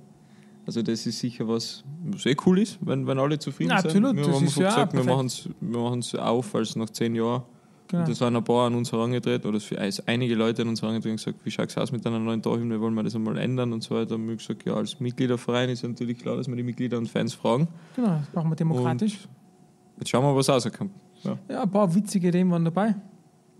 Also 0.67 0.83
das 0.83 1.03
ist 1.07 1.19
sicher 1.19 1.48
was, 1.48 1.83
was 2.05 2.27
eh 2.27 2.36
cool 2.45 2.59
ist, 2.59 2.77
wenn, 2.81 3.07
wenn 3.07 3.17
alle 3.17 3.39
zufrieden 3.39 3.71
Ja, 3.71 3.79
sind. 3.81 4.05
absolut, 4.05 4.19
das 4.19 4.27
ist 4.27 4.36
einfach 4.36 4.62
ja 4.62 4.67
gesagt, 4.69 4.93
wir 4.93 5.00
perfekt. 5.03 5.17
machen's- 5.17 5.50
wir 5.62 5.79
machen 5.79 6.00
es 6.00 6.13
auf, 6.13 6.53
als 6.53 6.75
nach 6.75 6.91
zehn 6.91 7.15
Jahren. 7.15 7.41
Genau. 7.89 8.03
Und 8.03 8.10
das 8.10 8.22
waren 8.22 8.36
ein 8.36 8.43
paar 8.43 8.67
an 8.67 8.75
uns 8.75 8.91
herangedreht, 8.91 9.46
oder 9.46 9.60
also 9.77 10.03
einige 10.05 10.36
Leute 10.36 10.62
an 10.62 10.69
uns 10.69 10.81
herangedreht 10.81 11.12
und 11.12 11.17
gesagt, 11.17 11.39
wie 11.43 11.50
schaut 11.50 11.69
es 11.69 11.77
aus 11.77 11.91
mit 11.91 12.05
einer 12.05 12.19
neuen 12.19 12.41
Torhymne, 12.41 12.79
wollen 12.79 12.93
wir 12.93 13.01
das 13.01 13.15
einmal 13.15 13.38
ändern 13.39 13.74
und 13.74 13.81
so 13.81 13.96
weiter. 13.96 14.13
Und 14.13 14.25
wir 14.25 14.31
haben 14.31 14.38
gesagt, 14.38 14.63
ja, 14.65 14.75
als 14.75 15.00
Mitgliederverein 15.00 15.69
ist 15.69 15.84
natürlich 15.84 16.19
klar, 16.19 16.38
dass 16.38 16.48
wir 16.48 16.55
die 16.55 16.63
Mitglieder 16.63 17.00
und 17.00 17.10
Fans 17.10 17.34
fragen. 17.34 17.67
genau, 17.96 18.19
das 18.19 18.34
machen 18.34 18.51
wir 18.51 18.55
demokratisch. 18.55 19.25
Und 19.25 20.01
jetzt 20.01 20.10
schauen 20.10 20.24
wir, 20.24 20.36
was 20.36 20.50
rauskommt. 20.50 20.91
Ja. 21.24 21.38
Ja, 21.50 21.63
ein 21.63 21.72
paar 21.72 21.93
witzige 21.93 22.27
Ideen 22.27 22.51
waren 22.51 22.63
dabei. 22.63 22.96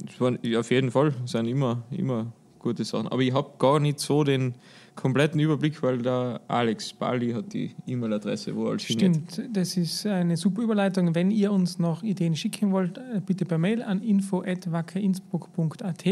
Das 0.06 0.22
waren, 0.22 0.38
ja, 0.44 0.60
auf 0.60 0.70
jeden 0.70 0.92
Fall, 0.92 1.14
sind 1.26 1.48
immer, 1.48 1.82
immer 1.90 2.32
gute 2.60 2.84
Sachen. 2.84 3.08
Aber 3.08 3.22
ich 3.22 3.34
habe 3.34 3.50
gar 3.58 3.80
nicht 3.80 4.00
so 4.00 4.24
den 4.24 4.54
kompletten 4.96 5.40
Überblick, 5.40 5.82
weil 5.82 6.00
der 6.00 6.42
Alex 6.48 6.94
Bali 6.94 7.32
hat 7.32 7.54
die 7.54 7.72
E-Mail-Adresse, 7.88 8.56
wo 8.56 8.68
alles 8.68 8.84
hingeht. 8.84 9.32
Stimmt, 9.32 9.56
das 9.56 9.78
ist 9.78 10.06
eine 10.06 10.38
super 10.38 10.62
Überleitung. 10.62 11.16
Wenn 11.16 11.32
ihr 11.32 11.52
uns 11.52 11.80
noch 11.80 12.04
Ideen 12.04 12.36
schicken 12.36 12.72
wollt, 12.72 12.98
äh, 12.98 13.22
bitte 13.26 13.46
per 13.46 13.58
Mail 13.58 13.82
an 13.82 14.02
info.wackerinnsbruck.at. 14.02 16.06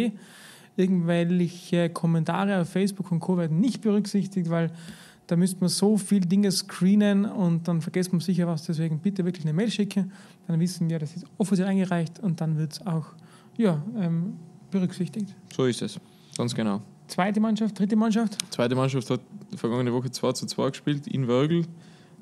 Irgendwelche 0.75 1.89
Kommentare 1.89 2.61
auf 2.61 2.69
Facebook 2.69 3.11
und 3.11 3.19
Co. 3.19 3.37
werden 3.37 3.59
nicht 3.59 3.81
berücksichtigt, 3.81 4.49
weil 4.49 4.71
da 5.27 5.35
müsste 5.35 5.59
man 5.59 5.69
so 5.69 5.97
viele 5.97 6.25
Dinge 6.25 6.51
screenen 6.51 7.25
und 7.25 7.67
dann 7.67 7.81
vergisst 7.81 8.13
man 8.13 8.21
sicher 8.21 8.47
was. 8.47 8.63
Deswegen 8.63 8.99
bitte 8.99 9.25
wirklich 9.25 9.45
eine 9.45 9.53
Mail 9.53 9.69
schicken. 9.69 10.11
Dann 10.47 10.59
wissen 10.59 10.89
wir, 10.89 10.99
das 10.99 11.15
ist 11.15 11.25
offiziell 11.37 11.67
eingereicht 11.67 12.19
und 12.19 12.39
dann 12.39 12.57
wird 12.57 12.73
es 12.73 12.87
auch 12.87 13.07
ja, 13.57 13.83
ähm, 13.97 14.37
berücksichtigt. 14.71 15.35
So 15.53 15.65
ist 15.65 15.81
es, 15.81 15.99
ganz 16.37 16.55
genau. 16.55 16.81
Zweite 17.07 17.39
Mannschaft, 17.39 17.79
dritte 17.79 17.95
Mannschaft. 17.95 18.37
Zweite 18.51 18.75
Mannschaft 18.75 19.09
hat 19.09 19.21
vergangene 19.55 19.93
Woche 19.93 20.11
2 20.11 20.31
zu 20.33 20.45
2 20.45 20.69
gespielt 20.69 21.07
in 21.07 21.27
Wörgl, 21.27 21.63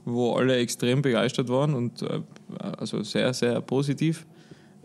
wo 0.06 0.34
alle 0.34 0.56
extrem 0.58 1.02
begeistert 1.02 1.50
waren 1.50 1.74
und 1.74 2.02
äh, 2.04 2.22
also 2.60 3.02
sehr, 3.04 3.34
sehr 3.34 3.62
positiv. 3.62 4.26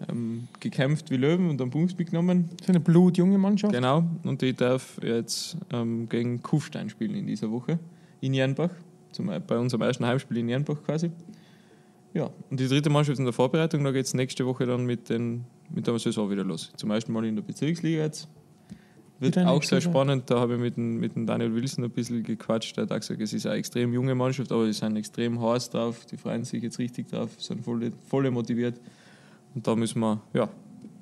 Ähm, 0.08 0.48
gekämpft 0.60 1.10
wie 1.10 1.18
Löwen 1.18 1.50
und 1.50 1.60
einen 1.60 1.70
Punkt 1.70 1.98
mitgenommen. 1.98 2.48
Das 2.56 2.62
ist 2.62 2.70
eine 2.70 2.80
blutjunge 2.80 3.36
Mannschaft. 3.36 3.74
Genau, 3.74 4.02
und 4.24 4.40
die 4.40 4.54
darf 4.54 4.98
jetzt 5.02 5.58
ähm, 5.70 6.08
gegen 6.08 6.42
Kufstein 6.42 6.88
spielen 6.88 7.14
in 7.14 7.26
dieser 7.26 7.50
Woche 7.50 7.78
in 8.22 8.32
Jernbach, 8.32 8.70
zum, 9.12 9.30
bei 9.46 9.58
unserem 9.58 9.82
ersten 9.82 10.06
Heimspiel 10.06 10.38
in 10.38 10.48
Jernbach 10.48 10.82
quasi. 10.84 11.10
Ja, 12.14 12.30
und 12.50 12.58
die 12.58 12.66
dritte 12.66 12.88
Mannschaft 12.88 13.18
in 13.18 13.26
der 13.26 13.34
Vorbereitung, 13.34 13.84
da 13.84 13.92
geht 13.92 14.06
es 14.06 14.14
nächste 14.14 14.46
Woche 14.46 14.64
dann 14.64 14.86
mit, 14.86 15.10
den, 15.10 15.44
mit 15.68 15.86
der 15.86 15.98
Saison 15.98 16.30
wieder 16.30 16.44
los. 16.44 16.72
Zum 16.76 16.90
ersten 16.90 17.12
Mal 17.12 17.26
in 17.26 17.36
der 17.36 17.42
Bezirksliga 17.42 18.02
jetzt. 18.02 18.26
Wird 19.20 19.36
auch 19.38 19.62
sehr 19.62 19.82
spannend, 19.82 20.30
da 20.30 20.40
habe 20.40 20.54
ich 20.54 20.60
mit 20.60 20.76
dem, 20.78 20.98
mit 20.98 21.14
dem 21.14 21.26
Daniel 21.26 21.54
Wilson 21.54 21.84
ein 21.84 21.90
bisschen 21.90 22.22
gequatscht. 22.22 22.76
Der 22.76 22.84
hat 22.84 22.92
auch 22.92 22.96
gesagt, 22.96 23.20
es 23.20 23.34
ist 23.34 23.44
eine 23.44 23.56
extrem 23.56 23.92
junge 23.92 24.14
Mannschaft, 24.14 24.50
aber 24.50 24.64
sie 24.64 24.72
sind 24.72 24.96
extrem 24.96 25.40
heiß 25.40 25.68
drauf, 25.68 26.06
die 26.06 26.16
freuen 26.16 26.42
sich 26.44 26.62
jetzt 26.62 26.78
richtig 26.78 27.08
drauf, 27.08 27.28
sind 27.36 27.62
voll, 27.62 27.92
voll 28.08 28.30
motiviert. 28.30 28.80
Und 29.54 29.66
da 29.66 29.76
müssen 29.76 30.00
wir, 30.00 30.22
ja, 30.32 30.48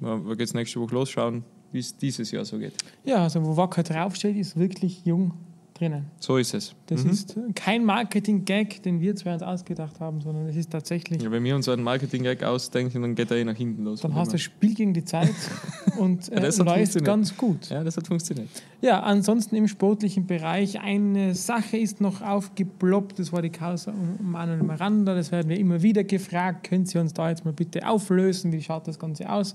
da 0.01 0.17
geht 0.31 0.49
es 0.49 0.55
nächste 0.55 0.81
Woche 0.81 0.95
los, 0.95 1.11
schauen, 1.11 1.45
wie 1.71 1.79
es 1.79 1.97
dieses 1.97 2.33
Jahr 2.33 2.45
so 2.45 2.59
geht. 2.59 2.75
Ja, 3.05 3.23
also 3.23 3.45
wo 3.45 3.57
Wacker 3.57 3.85
draufsteht, 3.85 4.37
ist 4.37 4.59
wirklich 4.59 5.05
jung 5.05 5.33
drinnen. 5.79 6.07
So 6.21 6.37
ist 6.37 6.55
es. 6.55 6.75
Das 6.87 7.05
Mhm. 7.05 7.11
ist 7.11 7.37
kein 7.55 7.85
Marketing-Gag, 7.85 8.83
den 8.83 9.01
wir 9.01 9.15
zwei 9.17 9.35
uns 9.35 9.43
ausgedacht 9.43 10.01
haben, 10.01 10.21
sondern 10.21 10.47
es 10.47 10.57
ist 10.57 10.71
tatsächlich, 10.71 11.23
Ja, 11.23 11.31
wenn 11.31 11.45
wir 11.45 11.55
uns 11.55 11.69
einen 11.69 11.83
Marketing-Gag 11.83 12.43
ausdenken, 12.45 13.03
dann 13.03 13.15
geht 13.15 13.31
er 13.31 13.37
eh 13.37 13.45
nach 13.45 13.57
hinten 13.57 13.85
los. 13.85 14.01
dann 14.01 14.15
hast 14.15 14.29
du 14.29 14.33
das 14.33 14.43
Spiel 14.43 14.75
gegen 14.75 14.93
die 14.95 15.05
Zeit 15.05 15.31
und 15.99 16.29
Ja, 16.29 16.37
äh, 16.37 16.41
das 16.41 16.59
hat 16.59 16.67
läuft 16.67 16.77
funktioniert. 16.79 17.07
ganz 17.07 17.37
gut. 17.37 17.69
Ja, 17.71 17.85
das 17.85 17.97
hat 17.97 18.07
funktioniert. 18.07 18.49
Ja, 18.81 19.01
ansonsten 19.01 19.57
im 19.57 19.69
sportlichen 19.69 20.27
Bereich 20.27 20.81
eine 20.81 21.35
Sache 21.35 21.77
ist 21.77 22.01
noch 22.01 22.23
aufgeploppt, 22.23 23.19
das 23.19 23.33
war 23.33 23.43
die 23.43 23.51
Causa 23.51 23.93
um 23.93 24.31
Manuel 24.31 24.63
Miranda, 24.63 25.15
das 25.15 25.31
werden 25.33 25.49
wir 25.49 25.59
immer 25.59 25.83
wieder 25.83 26.05
gefragt, 26.05 26.69
können 26.69 26.87
Sie 26.87 26.99
uns 26.99 27.13
da 27.13 27.29
jetzt 27.31 27.45
mal 27.45 27.53
bitte 27.53 27.87
auflösen, 27.89 28.53
wie 28.53 28.63
schaut 28.63 28.87
das 28.89 28.99
Ganze 28.99 29.31
aus? 29.31 29.55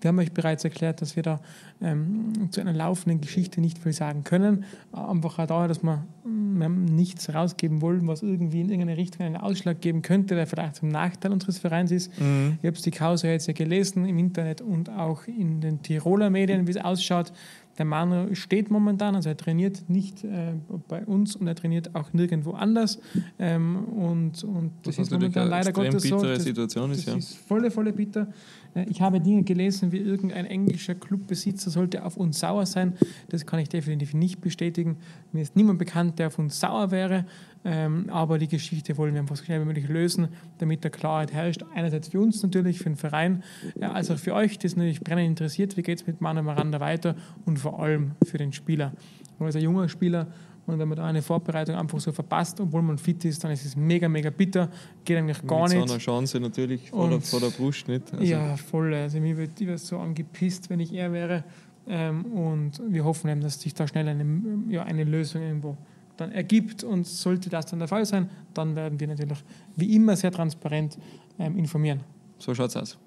Wir 0.00 0.08
haben 0.08 0.18
euch 0.18 0.32
bereits 0.32 0.64
erklärt, 0.64 1.02
dass 1.02 1.16
wir 1.16 1.22
da 1.22 1.40
ähm, 1.80 2.48
zu 2.50 2.60
einer 2.60 2.72
laufenden 2.72 3.20
Geschichte 3.20 3.60
nicht 3.60 3.78
viel 3.78 3.92
sagen 3.92 4.24
können. 4.24 4.64
Einfach 4.92 5.38
auch 5.38 5.46
daher, 5.46 5.68
dass 5.68 5.82
wir, 5.82 6.04
wir 6.24 6.68
nichts 6.68 7.32
rausgeben 7.32 7.82
wollen, 7.82 8.06
was 8.06 8.22
irgendwie 8.22 8.60
in 8.60 8.70
irgendeine 8.70 8.96
Richtung 8.96 9.26
einen 9.26 9.36
Ausschlag 9.36 9.80
geben 9.80 10.02
könnte, 10.02 10.34
der 10.34 10.46
vielleicht 10.46 10.76
zum 10.76 10.88
Nachteil 10.88 11.32
unseres 11.32 11.58
Vereins 11.58 11.90
ist. 11.90 12.18
Mhm. 12.20 12.58
Ich 12.62 12.66
habe 12.66 12.80
die 12.80 12.90
Causa 12.90 13.28
jetzt 13.28 13.46
ja 13.48 13.54
gelesen 13.54 14.06
im 14.06 14.18
Internet 14.18 14.60
und 14.60 14.90
auch 14.90 15.26
in 15.26 15.60
den 15.60 15.82
Tiroler 15.82 16.30
Medien, 16.30 16.66
wie 16.66 16.72
es 16.72 16.76
ausschaut. 16.78 17.32
Der 17.78 17.84
Manu 17.84 18.34
steht 18.34 18.70
momentan, 18.70 19.14
also 19.14 19.28
er 19.28 19.36
trainiert 19.36 19.88
nicht 19.88 20.24
äh, 20.24 20.54
bei 20.88 21.04
uns 21.06 21.36
und 21.36 21.46
er 21.46 21.54
trainiert 21.54 21.94
auch 21.94 22.12
nirgendwo 22.12 22.52
anders. 22.52 22.98
Ähm, 23.38 23.84
und, 23.84 24.42
und 24.42 24.72
das, 24.82 24.96
Das 24.96 25.06
ist 25.06 25.12
momentan 25.12 25.42
eine 25.42 25.50
leider 25.50 25.72
Gottes 25.72 26.02
so. 26.02 26.16
bittere 26.16 26.34
Das, 26.34 26.42
Situation 26.42 26.90
das 26.90 26.98
ist, 26.98 27.06
ja. 27.06 27.16
ist 27.16 27.36
volle, 27.36 27.70
volle 27.70 27.92
bitter. 27.92 28.26
Äh, 28.74 28.86
Ich 28.90 29.00
habe 29.00 29.20
Dinge 29.20 29.44
gelesen, 29.44 29.92
wie 29.92 29.98
irgendein 29.98 30.46
englischer 30.46 30.96
Clubbesitzer 30.96 31.70
sollte 31.70 32.04
auf 32.04 32.16
uns 32.16 32.40
sauer 32.40 32.66
sein. 32.66 32.94
Das 33.28 33.46
kann 33.46 33.60
ich 33.60 33.68
definitiv 33.68 34.12
nicht 34.12 34.40
bestätigen. 34.40 34.96
Mir 35.32 35.42
ist 35.42 35.54
niemand 35.54 35.78
bekannt, 35.78 36.18
der 36.18 36.26
auf 36.26 36.38
uns 36.38 36.58
sauer 36.58 36.90
wäre. 36.90 37.26
Ähm, 37.64 38.08
aber 38.10 38.38
die 38.38 38.46
Geschichte 38.48 38.96
wollen 38.96 39.14
wir 39.14 39.20
einfach 39.20 39.36
so 39.36 39.44
schnell 39.44 39.60
wie 39.60 39.64
möglich 39.64 39.88
lösen, 39.88 40.28
damit 40.58 40.84
da 40.84 40.88
Klarheit 40.90 41.32
herrscht. 41.32 41.64
Einerseits 41.74 42.08
für 42.08 42.20
uns 42.20 42.42
natürlich, 42.42 42.78
für 42.78 42.84
den 42.90 42.96
Verein, 42.96 43.42
ja, 43.80 43.92
als 43.92 44.10
auch 44.10 44.18
für 44.18 44.34
euch, 44.34 44.58
das 44.58 44.76
natürlich 44.76 45.00
brennend 45.00 45.26
interessiert, 45.26 45.76
wie 45.76 45.82
geht 45.82 46.00
es 46.00 46.06
mit 46.06 46.20
Manu 46.20 46.42
Miranda 46.42 46.78
weiter 46.80 47.16
und 47.44 47.58
vor 47.58 47.80
allem 47.80 48.12
für 48.24 48.38
den 48.38 48.52
Spieler. 48.52 48.92
Er 49.40 49.48
ist 49.48 49.56
ein 49.56 49.62
junger 49.62 49.88
Spieler 49.88 50.28
und 50.66 50.78
wenn 50.78 50.88
man 50.88 50.96
da 50.98 51.04
eine 51.06 51.20
Vorbereitung 51.22 51.74
einfach 51.76 51.98
so 51.98 52.12
verpasst, 52.12 52.60
obwohl 52.60 52.82
man 52.82 52.96
fit 52.98 53.24
ist, 53.24 53.42
dann 53.42 53.50
ist 53.50 53.64
es 53.64 53.74
mega, 53.74 54.08
mega 54.08 54.30
bitter. 54.30 54.68
Geht 55.04 55.18
eigentlich 55.18 55.44
gar 55.46 55.62
mit 55.68 55.72
nicht. 55.78 55.88
so 55.88 55.94
einer 55.94 56.00
Chance 56.02 56.40
natürlich 56.40 56.90
vor 56.90 57.06
der, 57.08 57.16
Und- 57.16 57.26
vor 57.26 57.40
der 57.40 57.48
Brust 57.48 57.88
nicht. 57.88 58.12
Also, 58.12 58.24
Ja, 58.24 58.56
voll. 58.56 58.94
Also 58.94 59.18
mir 59.20 59.36
wird 59.36 59.60
ich 59.60 59.78
so 59.80 59.98
angepisst, 59.98 60.70
wenn 60.70 60.78
ich 60.80 60.92
er 60.92 61.12
wäre. 61.12 61.44
Ähm, 61.88 62.24
und 62.26 62.82
wir 62.86 63.04
hoffen 63.04 63.30
eben, 63.30 63.40
dass 63.40 63.60
sich 63.60 63.72
da 63.74 63.88
schnell 63.88 64.06
eine, 64.08 64.24
ja, 64.68 64.82
eine 64.82 65.04
Lösung 65.04 65.40
irgendwo 65.42 65.76
dann 66.18 66.32
ergibt. 66.32 66.84
Und 66.84 67.06
sollte 67.06 67.48
das 67.48 67.66
dann 67.66 67.78
der 67.78 67.88
Fall 67.88 68.04
sein, 68.04 68.28
dann 68.54 68.76
werden 68.76 69.00
wir 69.00 69.08
natürlich 69.08 69.38
wie 69.76 69.94
immer 69.96 70.16
sehr 70.16 70.30
transparent 70.30 70.98
ähm, 71.38 71.56
informieren. 71.56 72.00
So 72.38 72.54
schaut's 72.54 72.76
aus. 72.76 72.98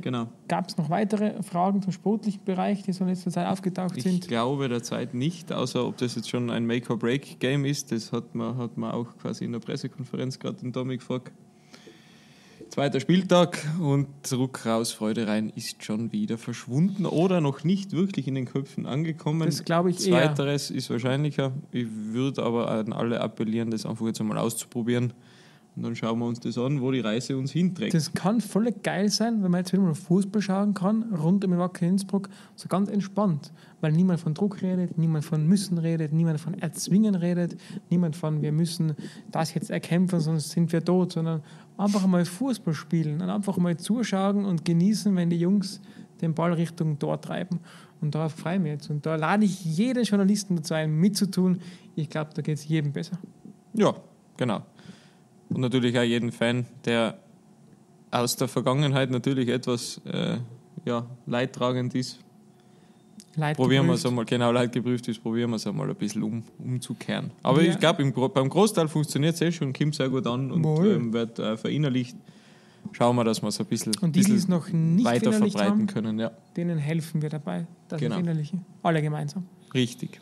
Genau. 0.00 0.28
Gab 0.48 0.68
es 0.68 0.76
noch 0.76 0.88
weitere 0.88 1.42
Fragen 1.42 1.82
zum 1.82 1.92
sportlichen 1.92 2.42
Bereich, 2.44 2.82
die 2.82 2.92
so 2.92 3.04
in 3.04 3.10
letzter 3.10 3.30
Zeit 3.30 3.46
aufgetaucht 3.46 3.96
Ich 3.96 4.02
sind? 4.02 4.26
glaube 4.26 4.68
derzeit 4.68 5.14
nicht, 5.14 5.52
außer 5.52 5.86
ob 5.86 5.98
das 5.98 6.14
jetzt 6.14 6.30
schon 6.30 6.50
ein 6.50 6.66
Make-or-Break-Game 6.66 7.64
ist. 7.66 7.92
Das 7.92 8.10
hat 8.12 8.34
man, 8.34 8.56
hat 8.56 8.76
man 8.76 8.92
auch 8.92 9.16
quasi 9.18 9.44
in 9.44 9.52
der 9.52 9.60
Pressekonferenz 9.60 10.38
gerade 10.38 10.56
den 10.56 10.72
Domi 10.72 10.96
gefragt. 10.96 11.32
Zweiter 12.70 13.00
Spieltag 13.00 13.58
und 13.80 14.06
zurück 14.22 14.64
raus, 14.64 14.92
Freude 14.92 15.26
rein 15.26 15.50
ist 15.56 15.82
schon 15.82 16.12
wieder 16.12 16.38
verschwunden 16.38 17.04
oder 17.04 17.40
noch 17.40 17.64
nicht 17.64 17.90
wirklich 17.90 18.28
in 18.28 18.36
den 18.36 18.44
Köpfen 18.44 18.86
angekommen. 18.86 19.46
Das 19.46 19.64
glaube 19.64 19.90
ich 19.90 20.06
eher. 20.06 20.32
Zweiteres 20.32 20.70
ist 20.70 20.88
wahrscheinlicher. 20.88 21.50
Ich 21.72 21.88
würde 21.90 22.44
aber 22.44 22.70
an 22.70 22.92
alle 22.92 23.20
appellieren, 23.20 23.72
das 23.72 23.86
einfach 23.86 24.06
jetzt 24.06 24.20
einmal 24.20 24.38
auszuprobieren 24.38 25.12
Und 25.76 25.84
dann 25.84 25.96
schauen 25.96 26.18
wir 26.18 26.26
uns 26.26 26.40
das 26.40 26.58
an, 26.58 26.80
wo 26.80 26.90
die 26.90 27.00
Reise 27.00 27.36
uns 27.36 27.52
hinträgt. 27.52 27.94
Das 27.94 28.12
kann 28.12 28.40
voll 28.40 28.70
geil 28.82 29.08
sein, 29.08 29.42
wenn 29.42 29.50
man 29.50 29.60
jetzt 29.60 29.72
wieder 29.72 29.82
mal 29.82 29.94
Fußball 29.94 30.42
schauen 30.42 30.74
kann, 30.74 31.04
rund 31.14 31.44
um 31.44 31.50
den 31.52 31.58
Wacker 31.58 31.86
Innsbruck, 31.86 32.28
so 32.56 32.68
ganz 32.68 32.88
entspannt. 32.88 33.52
Weil 33.80 33.92
niemand 33.92 34.20
von 34.20 34.34
Druck 34.34 34.62
redet, 34.62 34.98
niemand 34.98 35.24
von 35.24 35.46
müssen 35.46 35.78
redet, 35.78 36.12
niemand 36.12 36.40
von 36.40 36.54
erzwingen 36.54 37.14
redet, 37.14 37.56
niemand 37.88 38.16
von 38.16 38.42
wir 38.42 38.52
müssen 38.52 38.94
das 39.30 39.54
jetzt 39.54 39.70
erkämpfen, 39.70 40.20
sonst 40.20 40.50
sind 40.50 40.72
wir 40.72 40.84
tot, 40.84 41.12
sondern 41.12 41.42
einfach 41.80 42.06
mal 42.06 42.24
Fußball 42.24 42.74
spielen 42.74 43.20
und 43.20 43.30
einfach 43.30 43.56
mal 43.56 43.76
zuschauen 43.76 44.44
und 44.44 44.64
genießen, 44.64 45.14
wenn 45.16 45.30
die 45.30 45.38
Jungs 45.38 45.80
den 46.20 46.34
Ball 46.34 46.52
Richtung 46.52 46.98
Tor 46.98 47.20
treiben. 47.20 47.60
Und 48.00 48.14
darauf 48.14 48.32
freue 48.32 48.56
ich 48.56 48.60
mich 48.62 48.72
jetzt. 48.72 48.90
Und 48.90 49.04
da 49.04 49.16
lade 49.16 49.44
ich 49.44 49.64
jeden 49.64 50.04
Journalisten 50.04 50.56
dazu 50.56 50.74
ein, 50.74 50.92
mitzutun. 50.92 51.60
Ich 51.96 52.08
glaube, 52.08 52.30
da 52.34 52.42
geht 52.42 52.56
es 52.56 52.66
jedem 52.66 52.92
besser. 52.92 53.18
Ja, 53.74 53.94
genau. 54.36 54.62
Und 55.48 55.60
natürlich 55.60 55.98
auch 55.98 56.02
jeden 56.02 56.32
Fan, 56.32 56.66
der 56.84 57.18
aus 58.10 58.36
der 58.36 58.48
Vergangenheit 58.48 59.10
natürlich 59.10 59.48
etwas 59.48 60.00
äh, 60.04 60.38
ja, 60.84 61.06
leidtragend 61.26 61.94
ist. 61.94 62.20
Leid 63.36 63.56
Probieren 63.56 63.86
wir 63.86 63.94
es 63.94 64.02
geprüft. 64.02 64.12
einmal, 64.12 64.24
genau, 64.24 64.52
leidgeprüft 64.52 65.08
ist, 65.08 65.22
probieren 65.22 65.50
wir 65.50 65.56
es 65.56 65.66
einmal 65.66 65.88
ein 65.88 65.94
bisschen 65.96 66.22
um, 66.22 66.42
umzukehren. 66.58 67.30
Aber 67.42 67.62
Ja. 67.62 67.70
ich 67.72 67.78
glaube, 67.78 68.04
beim 68.34 68.48
Großteil 68.48 68.88
funktioniert 68.88 69.34
es 69.34 69.40
eh 69.40 69.52
schon, 69.52 69.72
kommt 69.72 69.94
sehr 69.94 70.08
gut 70.08 70.26
an 70.26 70.50
und 70.50 70.64
ähm, 70.64 71.12
wird 71.12 71.38
äh, 71.38 71.56
verinnerlicht. 71.56 72.16
Schauen 72.92 73.14
wir, 73.16 73.24
dass 73.24 73.42
wir 73.42 73.48
es 73.48 73.60
ein 73.60 73.66
bisschen, 73.66 73.92
Und 74.00 74.16
die, 74.16 74.20
bisschen 74.22 74.50
noch 74.50 74.68
nicht 74.70 75.04
weiter 75.04 75.32
verbreiten 75.32 75.70
haben, 75.70 75.86
können. 75.86 76.18
Ja, 76.18 76.30
denen 76.56 76.78
helfen 76.78 77.20
wir 77.22 77.28
dabei, 77.28 77.66
das 77.88 78.00
genau. 78.00 78.14
verinnerlichen. 78.14 78.64
Alle 78.82 79.02
gemeinsam. 79.02 79.44
richtig. 79.74 80.20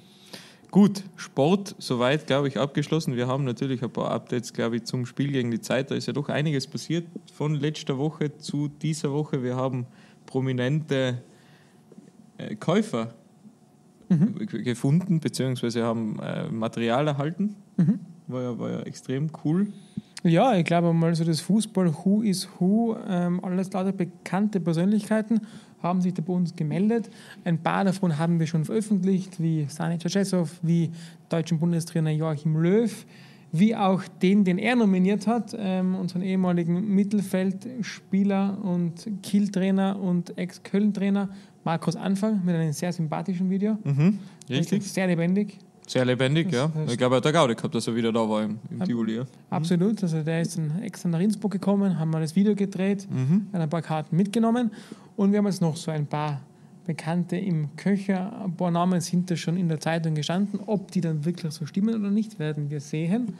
Gut, 0.70 1.02
Sport 1.16 1.74
soweit, 1.78 2.26
glaube 2.26 2.48
ich, 2.48 2.58
abgeschlossen. 2.58 3.16
Wir 3.16 3.26
haben 3.26 3.44
natürlich 3.44 3.82
ein 3.82 3.90
paar 3.90 4.10
Updates, 4.10 4.52
glaube 4.52 4.76
ich, 4.76 4.84
zum 4.84 5.06
Spiel 5.06 5.32
gegen 5.32 5.50
die 5.50 5.62
Zeit. 5.62 5.90
Da 5.90 5.94
ist 5.94 6.06
ja 6.08 6.12
doch 6.12 6.28
einiges 6.28 6.66
passiert 6.66 7.06
von 7.32 7.54
letzter 7.54 7.96
Woche 7.96 8.36
zu 8.36 8.68
dieser 8.68 9.10
Woche. 9.10 9.42
Wir 9.42 9.56
haben 9.56 9.86
prominente 10.26 11.22
äh, 12.38 12.54
Käufer 12.56 13.14
Mhm. 14.10 14.36
gefunden, 14.64 15.20
beziehungsweise 15.20 15.84
haben 15.84 16.18
äh, 16.20 16.48
Material 16.50 17.06
erhalten. 17.08 17.56
Mhm. 17.76 18.00
War, 18.26 18.42
ja, 18.42 18.58
war 18.58 18.70
ja 18.70 18.80
extrem 18.80 19.28
cool. 19.44 19.66
Ja, 20.24 20.56
ich 20.56 20.64
glaube 20.64 20.94
mal 20.94 21.14
so 21.14 21.24
das 21.24 21.40
Fußball 21.40 21.94
Who 21.94 22.22
is 22.22 22.48
Who, 22.58 22.96
ähm, 23.06 23.44
alles 23.44 23.70
lauter 23.72 23.92
bekannte 23.92 24.60
Persönlichkeiten 24.60 25.42
haben 25.82 26.00
sich 26.00 26.14
da 26.14 26.22
bei 26.22 26.32
uns 26.32 26.56
gemeldet. 26.56 27.10
Ein 27.44 27.58
paar 27.58 27.84
davon 27.84 28.18
haben 28.18 28.40
wir 28.40 28.46
schon 28.46 28.64
veröffentlicht, 28.64 29.40
wie 29.40 29.66
Sani 29.68 29.98
Czeszów, 29.98 30.58
wie 30.62 30.90
deutschen 31.28 31.58
Bundestrainer 31.60 32.10
Joachim 32.10 32.56
Löw, 32.56 33.06
wie 33.52 33.76
auch 33.76 34.02
den, 34.22 34.42
den 34.44 34.58
er 34.58 34.74
nominiert 34.74 35.26
hat, 35.26 35.54
ähm, 35.56 35.94
unseren 35.94 36.22
ehemaligen 36.22 36.94
Mittelfeldspieler 36.94 38.58
und 38.62 39.06
Kiel-Trainer 39.22 39.98
und 40.00 40.36
Ex-Köln-Trainer 40.36 41.28
Markus 41.68 41.96
Anfang 41.96 42.42
mit 42.46 42.54
einem 42.54 42.72
sehr 42.72 42.90
sympathischen 42.94 43.50
Video. 43.50 43.76
Mhm. 43.84 44.18
Richtig. 44.48 44.82
Sehr 44.90 45.06
lebendig. 45.06 45.58
Sehr 45.86 46.02
lebendig, 46.06 46.46
Das 46.50 46.70
ja. 46.74 46.82
Ich 46.86 46.96
glaube, 46.96 47.16
er 47.16 47.18
hat 47.18 47.26
der 47.26 47.32
Gaude 47.32 47.54
gehabt, 47.54 47.74
dass 47.74 47.86
er 47.86 47.94
wieder 47.94 48.10
da 48.10 48.26
war 48.26 48.42
im, 48.42 48.58
im 48.70 48.80
Ab- 48.80 48.88
Tivoli. 48.88 49.16
Ja. 49.16 49.24
Absolut. 49.50 50.02
Also 50.02 50.22
der 50.22 50.40
ist 50.40 50.56
dann 50.56 50.80
extra 50.82 51.10
nach 51.10 51.20
Innsbruck 51.20 51.52
gekommen, 51.52 51.98
haben 51.98 52.10
wir 52.10 52.20
das 52.20 52.34
Video 52.34 52.54
gedreht, 52.54 53.06
Mhm. 53.10 53.48
hat 53.52 53.60
ein 53.60 53.68
paar 53.68 53.82
Karten 53.82 54.16
mitgenommen 54.16 54.70
und 55.16 55.30
wir 55.32 55.38
haben 55.40 55.44
jetzt 55.46 55.60
noch 55.60 55.76
so 55.76 55.90
ein 55.90 56.06
paar 56.06 56.40
Bekannte 56.86 57.36
im 57.36 57.76
Köcher. 57.76 58.44
Ein 58.44 58.56
paar 58.56 58.70
Namen 58.70 59.02
sind 59.02 59.30
da 59.30 59.36
schon 59.36 59.58
in 59.58 59.68
der 59.68 59.78
Zeitung 59.78 60.14
gestanden. 60.14 60.60
Ob 60.64 60.90
die 60.90 61.02
dann 61.02 61.22
wirklich 61.26 61.52
so 61.52 61.66
stimmen 61.66 61.94
oder 61.94 62.10
nicht, 62.10 62.38
werden 62.38 62.70
wir 62.70 62.80
sehen. 62.80 63.34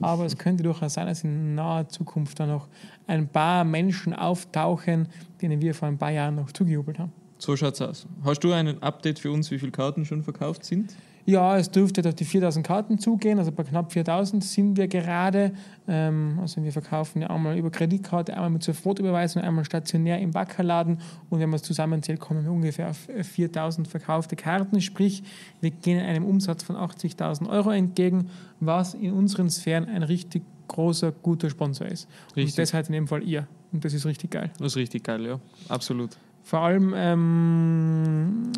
Aber 0.00 0.24
es 0.24 0.38
könnte 0.38 0.62
durchaus 0.62 0.94
sein, 0.94 1.08
dass 1.08 1.24
in 1.24 1.56
naher 1.56 1.88
Zukunft 1.88 2.38
da 2.38 2.46
noch 2.46 2.68
ein 3.08 3.26
paar 3.26 3.64
Menschen 3.64 4.12
auftauchen, 4.14 5.08
denen 5.40 5.60
wir 5.60 5.74
vor 5.74 5.88
ein 5.88 5.98
paar 5.98 6.12
Jahren 6.12 6.36
noch 6.36 6.52
zugejubelt 6.52 7.00
haben. 7.00 7.10
So 7.42 7.56
schaut's 7.56 7.82
aus. 7.82 8.06
Hast 8.22 8.44
du 8.44 8.52
einen 8.52 8.80
Update 8.84 9.18
für 9.18 9.32
uns, 9.32 9.50
wie 9.50 9.58
viele 9.58 9.72
Karten 9.72 10.04
schon 10.04 10.22
verkauft 10.22 10.64
sind? 10.64 10.94
Ja, 11.26 11.58
es 11.58 11.72
dürfte 11.72 12.00
jetzt 12.00 12.06
auf 12.06 12.14
die 12.14 12.24
4000 12.24 12.64
Karten 12.64 12.98
zugehen, 13.00 13.40
also 13.40 13.50
bei 13.50 13.64
knapp 13.64 13.90
4000 13.90 14.44
sind 14.44 14.76
wir 14.76 14.86
gerade. 14.86 15.52
Ähm, 15.88 16.38
also 16.40 16.62
wir 16.62 16.70
verkaufen 16.70 17.22
ja 17.22 17.30
einmal 17.30 17.58
über 17.58 17.72
Kreditkarte, 17.72 18.34
einmal 18.34 18.50
mit 18.50 18.62
Sofortüberweisung, 18.62 19.42
einmal 19.42 19.64
stationär 19.64 20.20
im 20.20 20.30
Backerladen 20.30 21.00
und 21.30 21.40
wenn 21.40 21.50
man 21.50 21.56
es 21.56 21.64
zusammenzählt, 21.64 22.20
kommen 22.20 22.44
wir 22.44 22.52
ungefähr 22.52 22.90
auf 22.90 23.08
äh, 23.08 23.24
4000 23.24 23.88
verkaufte 23.88 24.36
Karten. 24.36 24.80
Sprich, 24.80 25.24
wir 25.60 25.72
gehen 25.72 25.98
einem 25.98 26.24
Umsatz 26.24 26.62
von 26.62 26.76
80.000 26.76 27.50
Euro 27.50 27.72
entgegen, 27.72 28.30
was 28.60 28.94
in 28.94 29.14
unseren 29.14 29.50
Sphären 29.50 29.88
ein 29.88 30.04
richtig 30.04 30.44
großer, 30.68 31.10
guter 31.10 31.50
Sponsor 31.50 31.88
ist. 31.88 32.08
Richtig. 32.36 32.52
Und 32.52 32.58
das 32.58 32.72
halt 32.72 32.86
in 32.86 32.92
dem 32.92 33.08
Fall 33.08 33.24
ihr. 33.24 33.48
Und 33.72 33.84
das 33.84 33.94
ist 33.94 34.06
richtig 34.06 34.30
geil. 34.30 34.52
Das 34.58 34.68
ist 34.68 34.76
richtig 34.76 35.02
geil, 35.02 35.26
ja. 35.26 35.40
Absolut. 35.68 36.16
Vor 36.42 36.60
allem 36.60 36.92
ähm, 36.96 38.52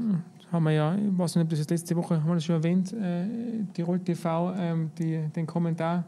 haben 0.51 0.65
wir 0.65 0.73
ja, 0.73 0.95
ich 0.95 1.19
weiß 1.19 1.37
nicht, 1.37 1.45
ob 1.45 1.51
das 1.51 1.59
jetzt 1.59 1.71
letzte 1.71 1.97
Woche, 1.97 2.17
haben 2.17 2.29
wir 2.29 2.35
das 2.35 2.45
schon 2.45 2.57
erwähnt, 2.57 2.93
äh, 2.93 3.27
Tirol 3.75 3.99
TV, 3.99 4.55
ähm, 4.57 4.91
die, 4.99 5.21
den 5.35 5.47
Kommentar 5.47 6.05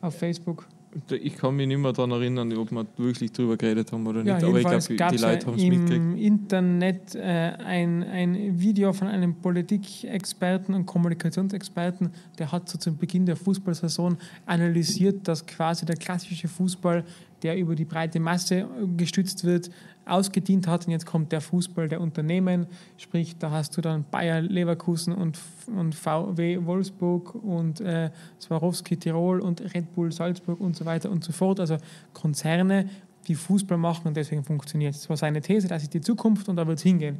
auf 0.00 0.18
Facebook. 0.18 0.66
Ich 1.08 1.36
kann 1.36 1.54
mich 1.54 1.68
nicht 1.68 1.78
mehr 1.78 1.92
daran 1.92 2.10
erinnern, 2.10 2.52
ob 2.56 2.72
wir 2.72 2.84
wirklich 2.96 3.30
drüber 3.30 3.56
geredet 3.56 3.92
haben 3.92 4.04
oder 4.04 4.24
Ja, 4.24 4.34
nicht. 4.34 4.44
Aber 4.44 4.58
ich 4.58 4.88
glaube, 4.88 5.16
die 5.16 5.22
Leute 5.22 5.46
haben 5.46 5.54
es 5.54 5.62
im 5.62 5.68
mitgekriegt. 5.68 6.20
Internet 6.20 7.14
äh, 7.14 7.20
ein, 7.20 8.02
ein 8.02 8.58
Video 8.58 8.92
von 8.92 9.06
einem 9.06 9.34
Politikexperten 9.36 10.74
und 10.74 10.86
Kommunikationsexperten, 10.86 12.10
der 12.38 12.50
hat 12.50 12.68
so 12.68 12.76
zum 12.76 12.96
Beginn 12.96 13.24
der 13.24 13.36
Fußballsaison 13.36 14.16
analysiert, 14.46 15.28
dass 15.28 15.46
quasi 15.46 15.86
der 15.86 15.96
klassische 15.96 16.48
Fußball, 16.48 17.04
der 17.42 17.56
über 17.56 17.74
die 17.74 17.84
breite 17.84 18.20
Masse 18.20 18.66
gestützt 18.96 19.44
wird, 19.44 19.70
ausgedient 20.04 20.66
hat. 20.66 20.86
Und 20.86 20.92
jetzt 20.92 21.06
kommt 21.06 21.32
der 21.32 21.40
Fußball 21.40 21.88
der 21.88 22.00
Unternehmen, 22.00 22.66
sprich, 22.96 23.36
da 23.38 23.50
hast 23.50 23.76
du 23.76 23.80
dann 23.80 24.04
Bayer 24.10 24.40
Leverkusen 24.40 25.14
und, 25.14 25.38
und 25.66 25.94
VW 25.94 26.64
Wolfsburg 26.64 27.34
und 27.34 27.80
äh, 27.80 28.10
Swarovski 28.40 28.96
Tirol 28.96 29.40
und 29.40 29.74
Red 29.74 29.94
Bull 29.94 30.12
Salzburg 30.12 30.60
und 30.60 30.76
so 30.76 30.84
weiter 30.84 31.10
und 31.10 31.24
so 31.24 31.32
fort. 31.32 31.60
Also 31.60 31.76
Konzerne, 32.12 32.88
die 33.28 33.34
Fußball 33.34 33.78
machen 33.78 34.08
und 34.08 34.16
deswegen 34.16 34.44
funktioniert 34.44 34.94
es. 34.94 35.02
Das 35.02 35.10
war 35.10 35.16
seine 35.16 35.40
These, 35.40 35.68
das 35.68 35.82
ist 35.82 35.94
die 35.94 36.00
Zukunft 36.00 36.48
und 36.48 36.56
da 36.56 36.66
wird 36.66 36.78
es 36.78 36.82
hingehen. 36.82 37.18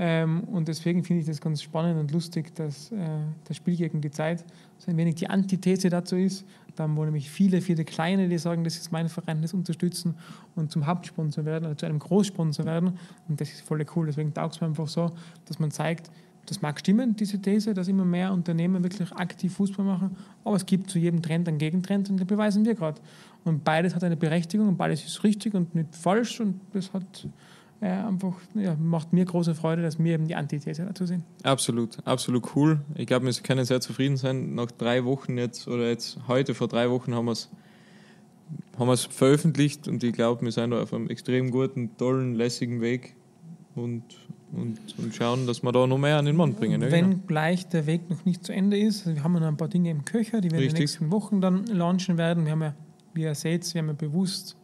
Ähm, 0.00 0.44
und 0.44 0.68
deswegen 0.68 1.02
finde 1.02 1.22
ich 1.22 1.26
das 1.26 1.40
ganz 1.40 1.60
spannend 1.60 1.98
und 1.98 2.12
lustig, 2.12 2.54
dass 2.54 2.92
äh, 2.92 2.96
das 3.44 3.56
Spiel 3.56 3.76
gegen 3.76 4.00
die 4.00 4.12
Zeit 4.12 4.44
so 4.78 4.92
ein 4.92 4.96
wenig 4.96 5.16
die 5.16 5.28
Antithese 5.28 5.90
dazu 5.90 6.14
ist. 6.14 6.46
Dann 6.76 6.96
wo 6.96 7.04
nämlich 7.04 7.28
viele, 7.28 7.60
viele 7.60 7.84
Kleine, 7.84 8.28
die 8.28 8.38
sagen, 8.38 8.62
das 8.62 8.76
ist 8.76 8.92
mein 8.92 9.08
Verein, 9.08 9.42
das 9.42 9.54
unterstützen 9.54 10.14
und 10.54 10.70
zum 10.70 10.86
Hauptsponsor 10.86 11.44
werden 11.44 11.64
oder 11.64 11.76
zu 11.76 11.86
einem 11.86 11.98
Großsponsor 11.98 12.64
werden. 12.64 12.96
Und 13.28 13.40
das 13.40 13.50
ist 13.50 13.62
voll 13.62 13.84
cool. 13.96 14.06
Deswegen 14.06 14.32
taugt 14.32 14.54
es 14.54 14.60
mir 14.60 14.68
einfach 14.68 14.86
so, 14.86 15.10
dass 15.46 15.58
man 15.58 15.72
zeigt, 15.72 16.12
das 16.46 16.62
mag 16.62 16.78
stimmen, 16.78 17.14
diese 17.14 17.42
These, 17.42 17.74
dass 17.74 17.88
immer 17.88 18.04
mehr 18.04 18.32
Unternehmen 18.32 18.82
wirklich 18.82 19.12
aktiv 19.12 19.54
Fußball 19.54 19.84
machen, 19.84 20.16
aber 20.44 20.56
es 20.56 20.64
gibt 20.64 20.88
zu 20.88 20.98
jedem 20.98 21.20
Trend 21.20 21.46
einen 21.46 21.58
Gegentrend 21.58 22.08
und 22.08 22.18
den 22.18 22.26
beweisen 22.26 22.64
wir 22.64 22.74
gerade. 22.74 23.00
Und 23.44 23.64
beides 23.64 23.94
hat 23.94 24.02
eine 24.02 24.16
Berechtigung 24.16 24.68
und 24.68 24.78
beides 24.78 25.04
ist 25.04 25.22
richtig 25.24 25.52
und 25.54 25.74
nicht 25.74 25.94
falsch 25.94 26.40
und 26.40 26.60
das 26.72 26.92
hat 26.94 27.28
äh, 27.80 27.86
einfach, 27.86 28.34
ja, 28.54 28.74
macht 28.74 29.12
mir 29.12 29.24
große 29.24 29.54
Freude, 29.54 29.82
dass 29.82 29.98
wir 29.98 30.14
eben 30.14 30.26
die 30.26 30.34
Antithese 30.34 30.84
dazu 30.84 31.06
sehen. 31.06 31.24
Absolut, 31.44 31.98
absolut 32.06 32.56
cool. 32.56 32.80
Ich 32.96 33.06
glaube, 33.06 33.26
wir 33.26 33.32
können 33.34 33.64
sehr 33.64 33.80
zufrieden 33.80 34.16
sein. 34.16 34.54
Nach 34.54 34.70
drei 34.70 35.04
Wochen 35.04 35.38
jetzt, 35.38 35.68
oder 35.68 35.88
jetzt 35.88 36.18
heute 36.26 36.54
vor 36.54 36.68
drei 36.68 36.90
Wochen 36.90 37.14
haben 37.14 37.26
wir 37.26 37.32
es 37.32 37.48
haben 38.78 38.88
wir's 38.88 39.04
veröffentlicht 39.04 39.88
und 39.88 40.02
ich 40.04 40.12
glaube, 40.12 40.42
wir 40.42 40.52
sind 40.52 40.70
da 40.70 40.82
auf 40.82 40.94
einem 40.94 41.10
extrem 41.10 41.50
guten, 41.50 41.96
tollen, 41.96 42.34
lässigen 42.34 42.80
Weg 42.80 43.14
und, 43.74 44.02
und, 44.52 44.78
und 44.98 45.14
schauen, 45.14 45.46
dass 45.46 45.62
wir 45.62 45.72
da 45.72 45.86
noch 45.86 45.98
mehr 45.98 46.16
an 46.16 46.24
den 46.24 46.36
Mann 46.36 46.54
bringen. 46.54 46.80
Ja, 46.80 46.90
Wenn 46.90 47.10
genau. 47.10 47.22
gleich 47.26 47.68
der 47.68 47.86
Weg 47.86 48.08
noch 48.08 48.24
nicht 48.24 48.44
zu 48.44 48.52
Ende 48.52 48.78
ist, 48.78 49.06
also 49.06 49.16
wir 49.16 49.24
haben 49.24 49.32
noch 49.32 49.42
ein 49.42 49.56
paar 49.56 49.68
Dinge 49.68 49.90
im 49.90 50.04
Köcher, 50.04 50.40
die 50.40 50.50
wir 50.50 50.58
in 50.58 50.62
den 50.62 50.70
Richtig. 50.70 50.80
nächsten 50.80 51.10
Wochen 51.10 51.40
dann 51.40 51.66
launchen 51.66 52.18
werden. 52.18 52.44
Wir 52.44 52.52
haben 52.52 52.62
ja, 52.62 52.74
wie 53.14 53.22
ihr 53.22 53.34
seht, 53.34 53.72
wir 53.74 53.80
haben 53.80 53.88
ja 53.88 53.94
bewusst 53.94 54.56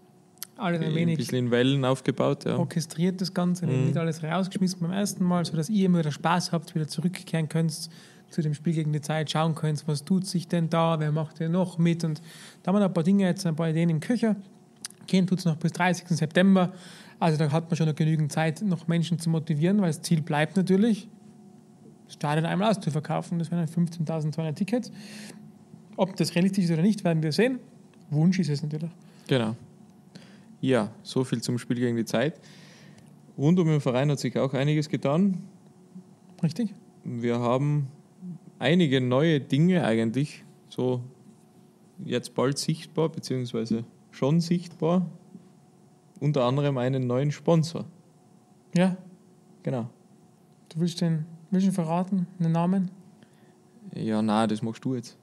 alles 0.56 0.80
ein 0.80 0.88
ein 0.88 0.94
wenig 0.94 1.16
bisschen 1.18 1.38
in 1.46 1.50
Wellen 1.50 1.84
aufgebaut. 1.84 2.44
Ja. 2.44 2.56
orchestriert 2.58 3.20
das 3.20 3.34
Ganze, 3.34 3.66
Mhm. 3.66 3.86
nicht 3.86 3.96
alles 3.96 4.22
rausgeschmissen 4.22 4.80
beim 4.80 4.92
ersten 4.92 5.24
Mal, 5.24 5.44
sodass 5.44 5.68
ihr 5.68 5.86
immer 5.86 5.98
wieder 5.98 6.12
Spaß 6.12 6.52
habt, 6.52 6.74
wieder 6.74 6.86
zurückkehren 6.88 7.48
könnt 7.48 7.88
zu 8.30 8.42
dem 8.42 8.54
Spiel 8.54 8.72
gegen 8.74 8.92
die 8.92 9.00
Zeit, 9.00 9.30
schauen 9.30 9.54
könnt, 9.54 9.86
was 9.86 10.04
tut 10.04 10.26
sich 10.26 10.48
denn 10.48 10.68
da, 10.68 10.98
wer 10.98 11.12
macht 11.12 11.38
denn 11.40 11.52
noch 11.52 11.78
mit 11.78 12.02
und 12.04 12.20
da 12.62 12.68
haben 12.68 12.76
wir 12.76 12.80
noch 12.80 12.88
ein 12.88 12.94
paar 12.94 13.04
Dinge 13.04 13.24
jetzt, 13.26 13.46
ein 13.46 13.54
paar 13.56 13.68
Ideen 13.70 13.90
im 13.90 14.00
Köcher. 14.00 14.34
Gehen 15.06 15.26
tut 15.26 15.38
es 15.40 15.44
noch 15.44 15.56
bis 15.56 15.72
30. 15.72 16.08
September, 16.16 16.72
also 17.20 17.38
da 17.38 17.52
hat 17.52 17.70
man 17.70 17.76
schon 17.76 17.86
noch 17.86 17.94
genügend 17.94 18.32
Zeit, 18.32 18.62
noch 18.62 18.88
Menschen 18.88 19.18
zu 19.18 19.30
motivieren, 19.30 19.80
weil 19.80 19.88
das 19.88 20.02
Ziel 20.02 20.20
bleibt 20.22 20.56
natürlich, 20.56 21.08
das 22.06 22.14
Stadion 22.14 22.44
einmal 22.46 22.70
auszuverkaufen, 22.70 23.38
das 23.38 23.50
wären 23.50 23.64
dann 23.66 23.86
15.200 23.86 24.54
Tickets. 24.54 24.90
Ob 25.96 26.16
das 26.16 26.34
realistisch 26.34 26.64
ist 26.64 26.70
oder 26.72 26.82
nicht, 26.82 27.04
werden 27.04 27.22
wir 27.22 27.30
sehen. 27.32 27.60
Wunsch 28.10 28.38
ist 28.40 28.48
es 28.50 28.62
natürlich. 28.62 28.90
Genau. 29.28 29.54
Ja, 30.60 30.92
so 31.02 31.24
viel 31.24 31.42
zum 31.42 31.58
Spiel 31.58 31.76
gegen 31.78 31.96
die 31.96 32.04
Zeit. 32.04 32.40
Rund 33.36 33.58
um 33.58 33.66
den 33.68 33.80
Verein 33.80 34.10
hat 34.10 34.18
sich 34.18 34.38
auch 34.38 34.54
einiges 34.54 34.88
getan. 34.88 35.42
Richtig? 36.42 36.74
Wir 37.04 37.38
haben 37.40 37.88
einige 38.58 39.00
neue 39.00 39.40
Dinge 39.40 39.84
eigentlich 39.84 40.44
so 40.68 41.02
jetzt 42.04 42.34
bald 42.34 42.58
sichtbar, 42.58 43.08
beziehungsweise 43.08 43.84
schon 44.10 44.40
sichtbar, 44.40 45.06
unter 46.20 46.44
anderem 46.44 46.78
einen 46.78 47.06
neuen 47.06 47.30
Sponsor. 47.32 47.84
Ja, 48.74 48.96
Genau. 49.62 49.88
du 50.68 50.80
willst 50.80 51.00
den, 51.00 51.24
willst 51.50 51.66
ihn 51.66 51.72
verraten, 51.72 52.26
den 52.38 52.52
Namen? 52.52 52.90
Ja, 53.94 54.20
na, 54.20 54.46
das 54.46 54.60
machst 54.62 54.84
du 54.84 54.94
jetzt. 54.94 55.16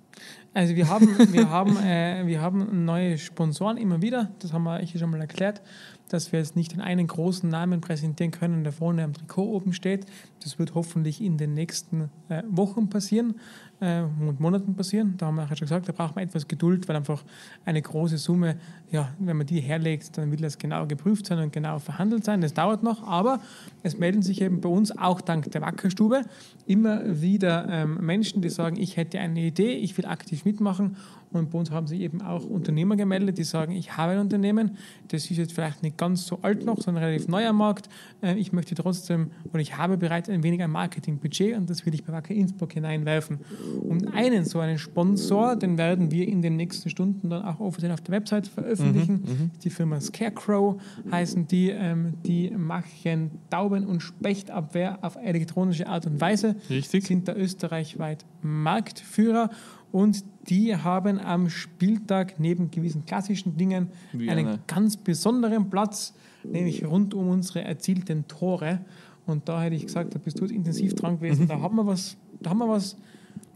Also 0.53 0.75
wir 0.75 0.89
haben, 0.89 1.07
wir 1.33 1.49
haben, 1.49 1.77
äh, 1.77 2.23
wir 2.25 2.41
haben 2.41 2.83
neue 2.83 3.17
Sponsoren 3.17 3.77
immer 3.77 4.01
wieder. 4.01 4.31
Das 4.39 4.51
haben 4.51 4.63
wir 4.63 4.81
euch 4.81 4.97
schon 4.99 5.09
mal 5.09 5.21
erklärt, 5.21 5.61
dass 6.09 6.33
wir 6.33 6.39
jetzt 6.39 6.57
nicht 6.57 6.73
den 6.73 6.81
einen 6.81 7.07
großen 7.07 7.49
Namen 7.49 7.79
präsentieren 7.79 8.31
können, 8.31 8.63
der 8.63 8.73
vorne 8.73 9.03
am 9.05 9.13
Trikot 9.13 9.43
oben 9.43 9.71
steht. 9.71 10.05
Das 10.43 10.59
wird 10.59 10.75
hoffentlich 10.75 11.21
in 11.21 11.37
den 11.37 11.53
nächsten 11.53 12.09
äh, 12.27 12.43
Wochen 12.49 12.89
passieren 12.89 13.35
äh, 13.79 14.01
und 14.01 14.39
Monaten 14.41 14.75
passieren. 14.75 15.15
Da 15.17 15.27
haben 15.27 15.35
wir 15.35 15.43
auch 15.43 15.49
schon 15.49 15.59
gesagt, 15.59 15.87
da 15.87 15.93
braucht 15.93 16.15
man 16.15 16.25
etwas 16.25 16.47
Geduld, 16.47 16.89
weil 16.89 16.97
einfach 16.97 17.23
eine 17.63 17.81
große 17.81 18.17
Summe, 18.17 18.57
ja, 18.91 19.13
wenn 19.19 19.37
man 19.37 19.47
die 19.47 19.61
herlegt, 19.61 20.17
dann 20.17 20.31
will 20.31 20.39
das 20.39 20.57
genau 20.57 20.85
geprüft 20.85 21.27
sein 21.27 21.39
und 21.39 21.53
genau 21.53 21.79
verhandelt 21.79 22.25
sein. 22.25 22.41
Das 22.41 22.53
dauert 22.53 22.83
noch, 22.83 23.07
aber 23.07 23.39
es 23.83 23.97
melden 23.97 24.21
sich 24.21 24.41
eben 24.41 24.59
bei 24.59 24.69
uns 24.69 24.97
auch 24.97 25.21
dank 25.21 25.49
der 25.51 25.61
Wackerstube 25.61 26.23
immer 26.65 27.21
wieder 27.21 27.67
ähm, 27.69 28.05
Menschen, 28.05 28.41
die 28.41 28.49
sagen, 28.49 28.77
ich 28.77 28.97
hätte 28.97 29.19
eine 29.19 29.39
Idee, 29.39 29.73
ich 29.73 29.97
will 29.97 30.05
aktiv 30.05 30.40
mitmachen. 30.45 30.95
Und 31.31 31.49
bei 31.51 31.59
uns 31.59 31.71
haben 31.71 31.87
sich 31.87 32.01
eben 32.01 32.21
auch 32.21 32.43
Unternehmer 32.43 32.97
gemeldet, 32.97 33.37
die 33.37 33.45
sagen, 33.45 33.71
ich 33.71 33.95
habe 33.95 34.11
ein 34.11 34.19
Unternehmen, 34.19 34.71
das 35.07 35.31
ist 35.31 35.37
jetzt 35.37 35.53
vielleicht 35.53 35.81
nicht 35.81 35.97
ganz 35.97 36.25
so 36.27 36.39
alt 36.41 36.65
noch, 36.65 36.81
sondern 36.81 37.05
relativ 37.05 37.29
neuer 37.29 37.53
Markt. 37.53 37.87
Äh, 38.21 38.35
Ich 38.37 38.51
möchte 38.51 38.75
trotzdem, 38.75 39.31
oder 39.51 39.61
ich 39.61 39.77
habe 39.77 39.97
bereits 39.97 40.27
ein 40.29 40.43
wenig 40.43 40.61
ein 40.61 40.71
Marketingbudget 40.71 41.55
und 41.57 41.69
das 41.69 41.85
will 41.85 41.93
ich 41.93 42.03
bei 42.03 42.11
Wacker 42.11 42.33
Innsbruck 42.33 42.73
hineinwerfen. 42.73 43.39
Und 43.81 44.13
einen 44.13 44.43
so 44.43 44.59
einen 44.59 44.77
Sponsor, 44.77 45.55
den 45.55 45.77
werden 45.77 46.11
wir 46.11 46.27
in 46.27 46.41
den 46.41 46.57
nächsten 46.57 46.89
Stunden 46.89 47.29
dann 47.29 47.43
auch 47.43 47.61
offiziell 47.61 47.91
auf 47.93 48.01
der 48.01 48.15
Website 48.15 48.47
veröffentlichen. 48.47 49.51
Die 49.63 49.69
Firma 49.69 50.01
Scarecrow 50.01 50.81
heißen 51.11 51.47
die. 51.47 51.69
ähm, 51.69 52.13
Die 52.25 52.49
machen 52.51 53.31
Tauben- 53.49 53.85
und 53.85 54.01
Spechtabwehr 54.01 54.99
auf 55.01 55.15
elektronische 55.15 55.87
Art 55.87 56.05
und 56.07 56.19
Weise 56.19 56.55
Richtig. 56.69 57.05
sind 57.07 57.27
da 57.27 57.33
österreichweit 57.35 58.25
Marktführer 58.41 59.49
und 59.91 60.23
die 60.49 60.75
haben 60.75 61.19
am 61.19 61.49
Spieltag 61.49 62.39
neben 62.39 62.71
gewissen 62.71 63.05
klassischen 63.05 63.57
Dingen 63.57 63.89
Wie 64.11 64.29
einen 64.29 64.47
eine- 64.47 64.59
ganz 64.67 64.97
besonderen 64.97 65.69
Platz, 65.69 66.13
nämlich 66.43 66.85
rund 66.85 67.13
um 67.13 67.29
unsere 67.29 67.63
erzielten 67.63 68.27
Tore. 68.27 68.79
Und 69.27 69.47
da 69.47 69.61
hätte 69.61 69.75
ich 69.75 69.85
gesagt, 69.85 70.15
da 70.15 70.19
bist 70.19 70.39
du 70.39 70.45
intensiv 70.45 70.95
dran 70.95 71.17
gewesen. 71.19 71.47
Da 71.47 71.59
haben 71.61 71.75
wir 71.75 71.85
was, 71.85 72.17
da 72.39 72.49
haben 72.49 72.57
wir 72.59 72.67
was 72.69 72.97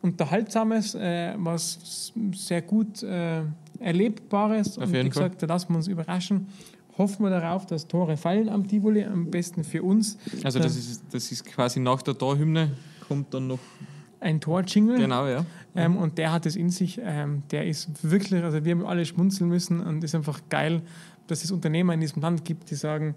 Unterhaltsames, 0.01 0.93
äh, 0.95 1.33
was 1.37 2.13
sehr 2.33 2.61
gut 2.61 3.01
äh, 3.01 3.41
Erlebbares. 3.79 4.77
Auf 4.77 4.85
und 4.85 4.93
wie 4.93 5.09
gesagt, 5.09 5.41
da 5.41 5.47
lassen 5.47 5.69
wir 5.69 5.77
uns 5.77 5.87
überraschen. 5.87 6.47
Hoffen 6.97 7.23
wir 7.25 7.29
darauf, 7.31 7.65
dass 7.65 7.87
Tore 7.87 8.15
fallen 8.15 8.47
am 8.47 8.67
Tivoli, 8.67 9.03
am 9.03 9.29
besten 9.29 9.63
für 9.63 9.83
uns. 9.83 10.17
Also 10.43 10.59
das 10.59 10.77
ist, 10.77 11.03
das 11.11 11.31
ist 11.31 11.43
quasi 11.45 11.79
nach 11.79 12.01
der 12.03 12.17
Torhymne 12.17 12.71
kommt 13.07 13.33
dann 13.33 13.47
noch. 13.47 13.59
Ein 14.25 14.41
Tor-Jingle. 14.41 14.97
Genau, 14.97 15.27
ja. 15.27 15.45
Ähm, 15.75 15.97
und 15.97 16.17
der 16.17 16.31
hat 16.31 16.47
es 16.47 16.55
in 16.55 16.71
sich, 16.71 16.99
ähm, 17.03 17.43
der 17.51 17.67
ist 17.67 18.09
wirklich, 18.09 18.43
also 18.43 18.65
wir 18.65 18.71
haben 18.71 18.83
alle 18.83 19.05
schmunzeln 19.05 19.47
müssen 19.47 19.81
und 19.81 19.99
es 19.99 20.11
ist 20.11 20.15
einfach 20.15 20.41
geil, 20.49 20.81
dass 21.27 21.43
es 21.43 21.51
Unternehmer 21.51 21.93
in 21.93 21.99
diesem 21.99 22.23
Land 22.23 22.43
gibt, 22.43 22.71
die 22.71 22.75
sagen, 22.75 23.13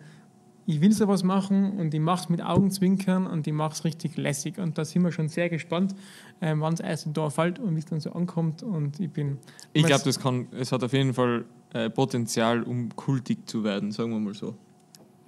ich 0.67 0.83
will 0.83 0.93
sowas 0.93 1.25
machen 1.25 1.79
und 1.79 1.95
ich 1.95 2.01
mache 2.01 2.25
es 2.25 2.29
mit 2.29 2.45
Augenzwinkern 2.45 3.27
und 3.27 3.47
ich 3.47 3.55
mache 3.55 3.73
es 3.73 3.85
richtig 3.85 4.19
lässig. 4.19 4.59
Und 4.59 4.77
da 4.77 4.85
sind 4.85 5.01
wir 5.03 5.11
schon 5.11 5.31
sehr 5.31 5.49
gespannt, 5.49 5.95
ähm, 6.43 6.61
wann 6.61 6.75
das 6.75 6.81
erste 6.81 7.11
Tor 7.11 7.31
fällt 7.31 7.59
und 7.59 7.75
wie 7.75 7.79
es 7.79 7.87
dann 7.87 8.01
so 8.01 8.13
ankommt. 8.13 8.63
Und 8.63 9.01
ich 9.01 9.11
bin. 9.11 9.39
Ich 9.73 9.87
glaube, 9.87 10.05
das 10.05 10.21
kann, 10.21 10.49
es 10.53 10.73
hat 10.73 10.85
auf 10.85 10.93
jeden 10.93 11.15
Fall 11.15 11.47
äh, 11.73 11.89
Potenzial, 11.89 12.63
um 12.65 12.95
kultig 12.95 13.49
zu 13.49 13.65
werden, 13.65 13.93
sagen 13.93 14.11
wir 14.11 14.21
mal 14.21 14.35
so. 14.35 14.57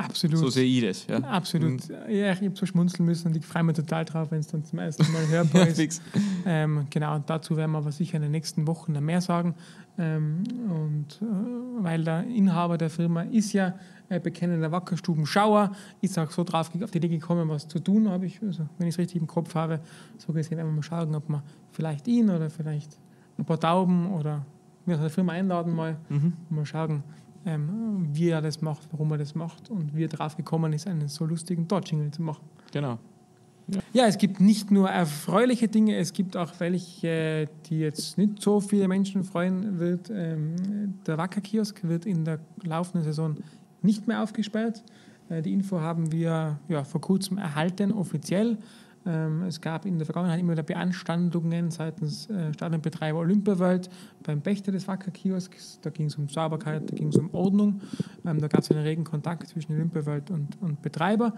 Absolut. 0.05 0.39
So 0.39 0.49
sehe 0.51 0.65
ich 0.65 0.83
das. 0.85 1.07
Ja. 1.07 1.19
Absolut. 1.29 1.89
Ja, 2.09 2.33
ich 2.33 2.41
habe 2.43 2.57
so 2.57 2.67
schmunzeln 2.67 3.05
müssen 3.07 3.29
und 3.29 3.37
ich 3.37 3.45
freue 3.47 3.63
mich 3.65 3.77
total 3.77 4.05
drauf, 4.05 4.31
wenn 4.31 4.41
es 4.41 4.47
dann 4.49 4.65
zum 4.65 4.79
ersten 4.79 5.11
Mal 5.13 5.27
hörbar 5.29 5.63
Ja, 5.69 5.73
ist. 5.85 6.03
Ähm, 6.47 6.87
genau, 6.91 7.15
und 7.17 7.29
dazu 7.31 7.57
werden 7.57 7.73
wir 7.73 7.79
aber 7.79 7.93
sicher 7.93 8.17
in 8.17 8.23
den 8.23 8.33
nächsten 8.33 8.67
Wochen 8.67 8.95
dann 8.95 9.05
mehr 9.05 9.21
sagen. 9.21 9.55
Ähm, 9.99 10.45
und 10.69 11.21
äh, 11.23 11.83
weil 11.85 12.05
der 12.05 12.25
Inhaber 12.25 12.79
der 12.79 12.91
Firma 12.91 13.23
ist 13.23 13.53
ja 13.53 13.75
äh, 14.09 14.19
bekennender 14.21 14.73
Wackerstubenschauer, 14.73 15.73
ist 16.01 16.19
auch 16.19 16.31
so 16.31 16.45
drauf 16.45 16.71
auf 16.83 16.91
die 16.91 16.99
Idee 16.99 17.09
gekommen, 17.09 17.49
was 17.49 17.69
zu 17.69 17.79
tun, 17.79 18.09
habe 18.09 18.27
ich, 18.27 18.41
also, 18.43 18.67
wenn 18.79 18.89
ich 18.89 18.95
es 18.95 18.99
richtig 18.99 19.21
im 19.21 19.27
Kopf 19.27 19.55
habe, 19.55 19.81
so 20.19 20.33
gesehen, 20.33 20.57
werden 20.59 20.69
wir 20.69 20.75
mal 20.77 20.83
schauen, 20.83 21.15
ob 21.15 21.29
wir 21.29 21.43
vielleicht 21.73 22.09
ihn 22.09 22.31
oder 22.31 22.51
vielleicht 22.51 22.97
ein 23.39 23.45
paar 23.45 23.61
Tauben 23.61 24.11
oder 24.13 24.45
wir 24.87 24.95
aus 24.97 25.01
der 25.03 25.11
Firma 25.11 25.33
einladen 25.33 25.75
mal 25.75 25.97
Mhm. 26.09 26.33
und 26.49 26.57
mal 26.57 26.67
schauen, 26.67 27.03
ähm, 27.47 28.09
wie 28.13 28.29
er 28.29 28.43
das 28.43 28.61
macht, 28.61 28.89
warum 28.93 29.11
er 29.13 29.19
das 29.19 29.35
macht 29.35 29.71
und 29.71 29.95
wie 29.95 30.05
er 30.05 30.09
drauf 30.09 30.37
gekommen 30.37 30.73
ist, 30.73 30.87
einen 30.87 31.09
so 31.09 31.25
lustigen 31.25 31.67
Dodge-Jingle 31.67 32.11
zu 32.11 32.23
machen. 32.23 32.45
Genau. 32.73 32.99
Ja, 33.93 34.07
es 34.07 34.19
gibt 34.19 34.41
nicht 34.41 34.71
nur 34.71 34.89
erfreuliche 34.89 35.69
Dinge, 35.69 35.97
es 35.97 36.13
gibt 36.13 36.37
auch 36.37 36.53
welche, 36.59 37.49
die 37.67 37.79
jetzt 37.79 38.19
nicht 38.19 38.43
so 38.43 38.61
viele 38.61 38.89
Menschen 38.89 39.23
freuen 39.23 39.79
wird. 39.79 40.11
Ähm, 40.13 40.95
Der 41.07 41.19
Wacker-Kiosk 41.19 41.85
wird 41.85 42.05
in 42.07 42.25
der 42.25 42.41
laufenden 42.63 43.05
Saison 43.05 43.37
nicht 43.83 44.09
mehr 44.09 44.23
aufgesperrt. 44.23 44.83
Äh, 45.29 45.43
Die 45.43 45.53
Info 45.53 45.81
haben 45.81 46.11
wir 46.11 46.59
ja, 46.69 46.85
vor 46.85 47.01
kurzem 47.01 47.39
erhalten, 47.39 47.93
offiziell. 47.93 48.59
Ähm, 49.07 49.43
Es 49.45 49.61
gab 49.61 49.87
in 49.87 49.99
der 49.99 50.05
Vergangenheit 50.05 50.41
immer 50.41 50.53
wieder 50.53 50.63
Beanstandungen 50.63 51.71
seitens 51.71 52.29
äh, 52.29 52.53
Stadionbetreiber 52.53 53.19
Olympiaworld 53.19 53.89
beim 54.23 54.43
Pächter 54.43 54.73
des 54.73 54.87
Wacker-Kiosks. 54.87 55.81
Da 55.83 55.91
ging 55.91 56.07
es 56.07 56.17
um 56.17 56.29
Sauberkeit, 56.29 56.91
da 56.91 56.97
ging 56.97 57.09
es 57.09 57.17
um 57.17 57.33
Ordnung. 57.33 57.81
Ähm, 58.27 58.41
Da 58.41 58.49
gab 58.49 58.61
es 58.61 58.71
einen 58.71 58.83
regen 58.83 59.05
Kontakt 59.05 59.49
zwischen 59.49 59.73
Olympiaworld 59.73 60.31
und, 60.31 60.61
und 60.61 60.83
Betreiber. 60.83 61.35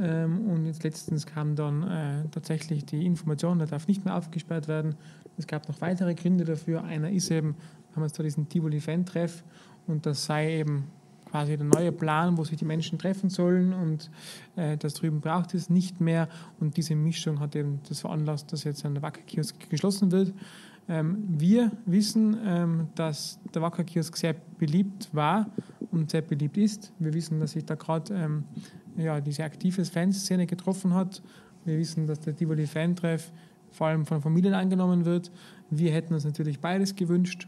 Ähm, 0.00 0.48
und 0.48 0.66
jetzt 0.66 0.82
letztens 0.82 1.24
kam 1.24 1.54
dann 1.54 1.82
äh, 1.82 2.24
tatsächlich 2.30 2.84
die 2.84 3.06
Information, 3.06 3.58
der 3.58 3.68
darf 3.68 3.86
nicht 3.86 4.04
mehr 4.04 4.16
aufgesperrt 4.16 4.68
werden. 4.68 4.96
Es 5.36 5.46
gab 5.46 5.68
noch 5.68 5.80
weitere 5.80 6.14
Gründe 6.14 6.44
dafür. 6.44 6.82
Einer 6.82 7.10
ist 7.10 7.30
eben, 7.30 7.54
wir 7.54 7.96
haben 7.96 8.02
jetzt 8.02 8.18
da 8.18 8.22
diesen 8.24 8.48
Tivoli-Fan-Treff 8.48 9.44
und 9.86 10.04
das 10.04 10.24
sei 10.24 10.58
eben 10.58 10.84
quasi 11.30 11.56
der 11.56 11.66
neue 11.66 11.92
Plan, 11.92 12.36
wo 12.36 12.44
sich 12.44 12.56
die 12.56 12.64
Menschen 12.64 12.98
treffen 12.98 13.30
sollen 13.30 13.72
und 13.72 14.10
äh, 14.56 14.76
das 14.76 14.94
drüben 14.94 15.20
braucht 15.20 15.54
es 15.54 15.70
nicht 15.70 16.00
mehr. 16.00 16.28
Und 16.60 16.76
diese 16.76 16.94
Mischung 16.94 17.40
hat 17.40 17.54
eben 17.56 17.80
das 17.88 18.00
veranlasst, 18.00 18.52
dass 18.52 18.64
jetzt 18.64 18.84
ein 18.84 19.00
Wacker-Kiosk 19.00 19.70
geschlossen 19.70 20.10
wird. 20.10 20.32
Ähm, 20.88 21.24
wir 21.28 21.70
wissen, 21.84 22.36
ähm, 22.44 22.88
dass 22.94 23.38
der 23.54 23.62
Wacker-Kiosk 23.62 24.16
sehr 24.16 24.34
beliebt 24.58 25.10
war 25.12 25.50
und 25.90 26.10
sehr 26.10 26.22
beliebt 26.22 26.56
ist. 26.56 26.92
Wir 26.98 27.12
wissen, 27.12 27.40
dass 27.40 27.52
sich 27.52 27.64
da 27.64 27.74
gerade 27.74 28.14
ähm, 28.14 28.44
ja, 28.96 29.20
diese 29.20 29.44
aktive 29.44 29.84
Fanszene 29.84 30.46
getroffen 30.46 30.94
hat. 30.94 31.22
Wir 31.64 31.78
wissen, 31.78 32.06
dass 32.06 32.20
der 32.20 32.34
Tivoli 32.34 32.66
Fan-Treff 32.66 33.30
vor 33.70 33.88
allem 33.88 34.06
von 34.06 34.22
Familien 34.22 34.54
angenommen 34.54 35.04
wird. 35.04 35.30
Wir 35.70 35.92
hätten 35.92 36.14
uns 36.14 36.24
natürlich 36.24 36.60
beides 36.60 36.96
gewünscht, 36.96 37.46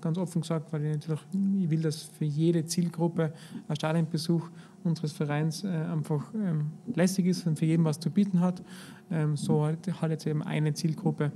ganz 0.00 0.18
offen 0.18 0.42
gesagt, 0.42 0.72
weil 0.72 0.84
ich 0.84 0.92
natürlich 0.92 1.20
ich 1.60 1.70
will, 1.70 1.82
dass 1.82 2.02
für 2.02 2.24
jede 2.24 2.64
Zielgruppe 2.64 3.32
ein 3.68 3.76
Stadionbesuch 3.76 4.48
unseres 4.84 5.12
Vereins 5.12 5.64
äh, 5.64 5.68
einfach 5.68 6.32
ähm, 6.34 6.72
lässig 6.94 7.26
ist 7.26 7.46
und 7.46 7.58
für 7.58 7.64
jeden 7.64 7.84
was 7.84 7.98
zu 7.98 8.10
bieten 8.10 8.40
hat. 8.40 8.62
Ähm, 9.10 9.36
so 9.36 9.66
hat, 9.66 10.10
jetzt 10.10 10.26
eben 10.26 10.42
eine 10.42 10.74
Zielgruppe 10.74 11.32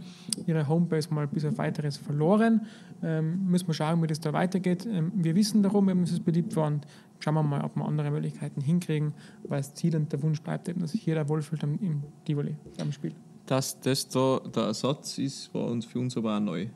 ihre 0.46 0.68
Homebase 0.68 1.12
mal 1.12 1.26
bis 1.26 1.44
auf 1.44 1.58
weiteres 1.58 1.96
verloren. 1.96 2.66
Ähm, 3.02 3.46
müssen 3.46 3.66
wir 3.66 3.74
schauen, 3.74 4.02
wie 4.02 4.06
das 4.06 4.20
da 4.20 4.32
weitergeht. 4.32 4.86
Ähm, 4.86 5.12
wir 5.14 5.34
wissen 5.34 5.62
darum, 5.62 5.88
eben, 5.88 6.02
dass 6.02 6.12
es 6.12 6.20
beliebt 6.20 6.56
und 6.56 6.86
schauen 7.18 7.34
wir 7.34 7.42
mal, 7.42 7.62
ob 7.62 7.76
wir 7.76 7.84
andere 7.84 8.10
Möglichkeiten 8.10 8.60
hinkriegen, 8.60 9.12
weil 9.44 9.58
das 9.58 9.74
Ziel 9.74 9.96
und 9.96 10.12
der 10.12 10.22
Wunsch 10.22 10.42
bleibt 10.42 10.68
eben, 10.68 10.80
dass 10.80 10.92
sich 10.92 11.04
jeder 11.04 11.28
wohlfühlt 11.28 11.62
im 11.62 12.02
Tivoli, 12.24 12.56
am 12.80 12.92
Spiel. 12.92 13.14
Dass 13.46 13.80
das 13.80 14.08
da 14.08 14.40
der 14.54 14.64
Ersatz 14.64 15.18
ist, 15.18 15.52
war 15.54 15.64
uns 15.70 15.86
für 15.86 15.98
uns 15.98 16.16
aber 16.16 16.36
auch 16.36 16.40
neu. 16.40 16.68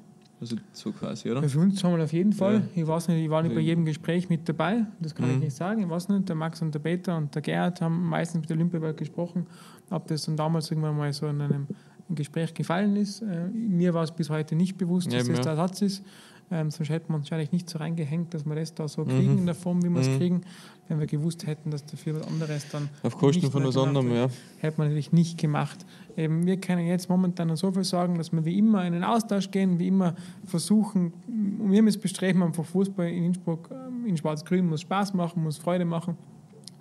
Also 0.43 0.57
so 0.73 0.91
quasi, 0.91 1.31
oder? 1.31 1.49
Für 1.49 1.61
uns 1.61 1.83
haben 1.85 1.97
wir 1.97 2.03
auf 2.03 2.13
jeden 2.13 2.33
Fall. 2.33 2.55
Ja. 2.75 2.83
Ich 2.83 2.85
weiß 2.87 3.07
nicht, 3.07 3.23
ich 3.25 3.31
war 3.31 3.43
nicht 3.45 3.55
bei 3.55 3.61
Ja. 3.61 3.67
jedem 3.69 3.85
Gespräch 3.85 4.29
mit 4.29 4.49
dabei, 4.49 4.85
das 5.01 5.15
kann 5.15 5.29
ich 5.31 5.37
Mhm. 5.37 5.41
nicht 5.45 5.55
sagen. 5.57 5.83
Ich 5.83 5.89
weiß 5.89 6.09
nicht, 6.09 6.29
der 6.29 6.35
Max 6.35 6.61
und 6.61 6.75
der 6.75 6.81
Peter 6.81 7.17
und 7.17 7.33
der 7.33 7.43
Gerhard 7.43 7.81
haben 7.81 8.05
meistens 8.09 8.41
mit 8.41 8.51
der 8.51 8.57
Olympiawelt 8.57 8.97
gesprochen, 8.97 9.47
ob 9.91 10.09
das 10.09 10.25
dann 10.25 10.37
damals 10.37 10.69
irgendwann 10.69 10.97
mal 10.97 11.13
so 11.13 11.29
in 11.29 11.41
einem 11.41 11.69
Gespräch 12.11 12.53
gefallen 12.55 12.97
ist. 12.97 13.23
Äh, 13.23 13.47
mir 13.55 13.95
war 13.95 14.03
es 14.03 14.11
bis 14.11 14.29
heute 14.31 14.57
nicht 14.57 14.77
bewusst, 14.77 15.07
dass 15.13 15.25
Eben, 15.27 15.29
das 15.37 15.39
ja. 15.39 15.43
der 15.45 15.53
Ersatz 15.53 15.81
ist. 15.83 16.05
Ähm, 16.53 16.71
sonst 16.71 16.91
hätten 16.91 17.09
wir 17.11 17.17
uns 17.17 17.25
wahrscheinlich 17.25 17.51
nicht 17.51 17.71
so 17.71 17.79
reingehängt, 17.79 18.35
dass 18.35 18.45
wir 18.45 18.55
das 18.55 18.75
da 18.75 18.87
so 18.87 19.05
kriegen 19.05 19.33
Mhm. 19.33 19.39
in 19.39 19.47
der 19.47 19.55
Form, 19.55 19.83
wie 19.83 19.89
wir 19.89 20.01
es 20.03 20.09
Mhm. 20.09 20.19
kriegen. 20.19 20.41
Wenn 20.89 21.01
wir 21.01 21.07
gewusst 21.07 21.47
hätten, 21.47 21.71
dass 21.71 21.87
dafür 21.87 22.17
was 22.21 22.27
anderes 22.27 22.69
dann 22.71 22.91
Auf 23.03 23.17
Kosten 23.17 23.51
von 23.51 23.65
was 23.65 23.77
anderem, 23.79 24.13
ja. 24.15 24.29
hätte 24.59 24.77
man 24.79 24.89
natürlich 24.89 25.13
nicht 25.13 25.39
gemacht. 25.39 25.87
Eben, 26.17 26.45
wir 26.45 26.59
können 26.61 26.87
jetzt 26.87 27.09
momentan 27.09 27.57
so 27.57 27.73
viel 27.73 27.85
sagen, 27.85 28.19
dass 28.19 28.33
wir 28.33 28.45
wie 28.45 28.59
immer 28.59 28.85
in 28.85 28.93
den 28.93 29.03
Austausch 29.03 29.51
gehen, 29.51 29.79
wie 29.79 29.89
immer 29.89 30.15
versuchen, 30.45 31.15
und 31.59 31.71
wir 31.73 31.83
das 31.87 31.97
Bestreben, 31.97 32.43
einfach 32.43 32.65
Fußball 32.67 33.09
in 33.09 33.25
Innsbruck, 33.25 33.71
ähm, 33.73 34.05
in 34.07 34.17
Schwarz-Grün 34.19 34.69
muss 34.69 34.83
Spaß 34.83 35.15
machen, 35.15 35.43
muss 35.43 35.57
Freude 35.57 35.87
machen. 35.87 36.17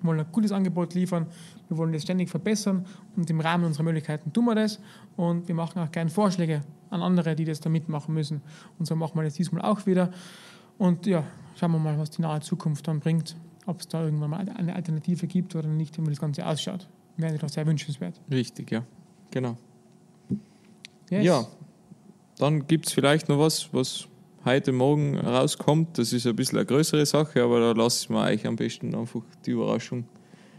Wir 0.02 0.08
wollen 0.10 0.20
ein 0.20 0.26
gutes 0.32 0.52
Angebot 0.52 0.94
liefern, 0.96 1.28
wir 1.70 1.78
wollen 1.78 1.94
das 1.94 2.02
ständig 2.02 2.30
verbessern 2.30 2.86
und 3.16 3.30
im 3.30 3.40
Rahmen 3.40 3.64
unserer 3.66 3.84
Möglichkeiten 3.84 4.34
tun 4.34 4.46
wir 4.46 4.56
das 4.56 4.80
und 5.16 5.48
wir 5.48 5.56
machen 5.56 5.80
auch 5.80 5.92
gerne 5.92 6.10
Vorschläge 6.10 6.64
an 6.92 7.02
andere, 7.02 7.36
die 7.36 7.46
das 7.46 7.60
da 7.60 7.70
mitmachen 7.70 8.14
müssen. 8.14 8.42
Und 8.78 8.86
so 8.86 8.96
machen 8.96 9.16
wir 9.16 9.24
das 9.24 9.34
diesmal 9.34 9.64
auch 9.64 9.88
wieder. 9.88 10.12
Und 10.78 11.08
ja, 11.08 11.24
schauen 11.56 11.72
wir 11.72 11.80
mal, 11.80 11.98
was 11.98 12.12
die 12.12 12.22
nahe 12.22 12.42
Zukunft 12.42 12.88
dann 12.88 13.00
bringt. 13.00 13.36
Ob 13.66 13.80
es 13.80 13.88
da 13.88 14.04
irgendwann 14.04 14.30
mal 14.30 14.50
eine 14.50 14.76
Alternative 14.76 15.28
gibt 15.28 15.56
oder 15.56 15.68
nicht, 15.68 16.00
wie 16.00 16.10
das 16.10 16.20
Ganze 16.20 16.46
ausschaut. 16.46 16.88
Wäre 17.18 17.38
doch 17.38 17.50
sehr 17.50 17.66
wünschenswert. 17.66 18.20
Richtig, 18.32 18.72
ja. 18.72 18.84
Genau. 19.32 19.58
Yes. 21.10 21.26
Ja, 21.26 21.46
dann 22.38 22.66
gibt 22.68 22.88
es 22.88 22.94
vielleicht 22.94 23.30
noch 23.30 23.38
was, 23.38 23.74
was 23.74 24.08
heute 24.46 24.72
Morgen 24.72 25.18
rauskommt. 25.18 25.98
Das 25.98 26.14
ist 26.14 26.26
ein 26.26 26.36
bisschen 26.36 26.58
eine 26.58 26.66
größere 26.66 27.06
Sache, 27.06 27.44
aber 27.44 27.60
da 27.60 27.72
lassen 27.72 28.14
wir 28.14 28.22
euch 28.22 28.46
am 28.48 28.56
besten 28.56 28.96
einfach 28.96 29.22
die 29.46 29.52
Überraschung 29.52 30.06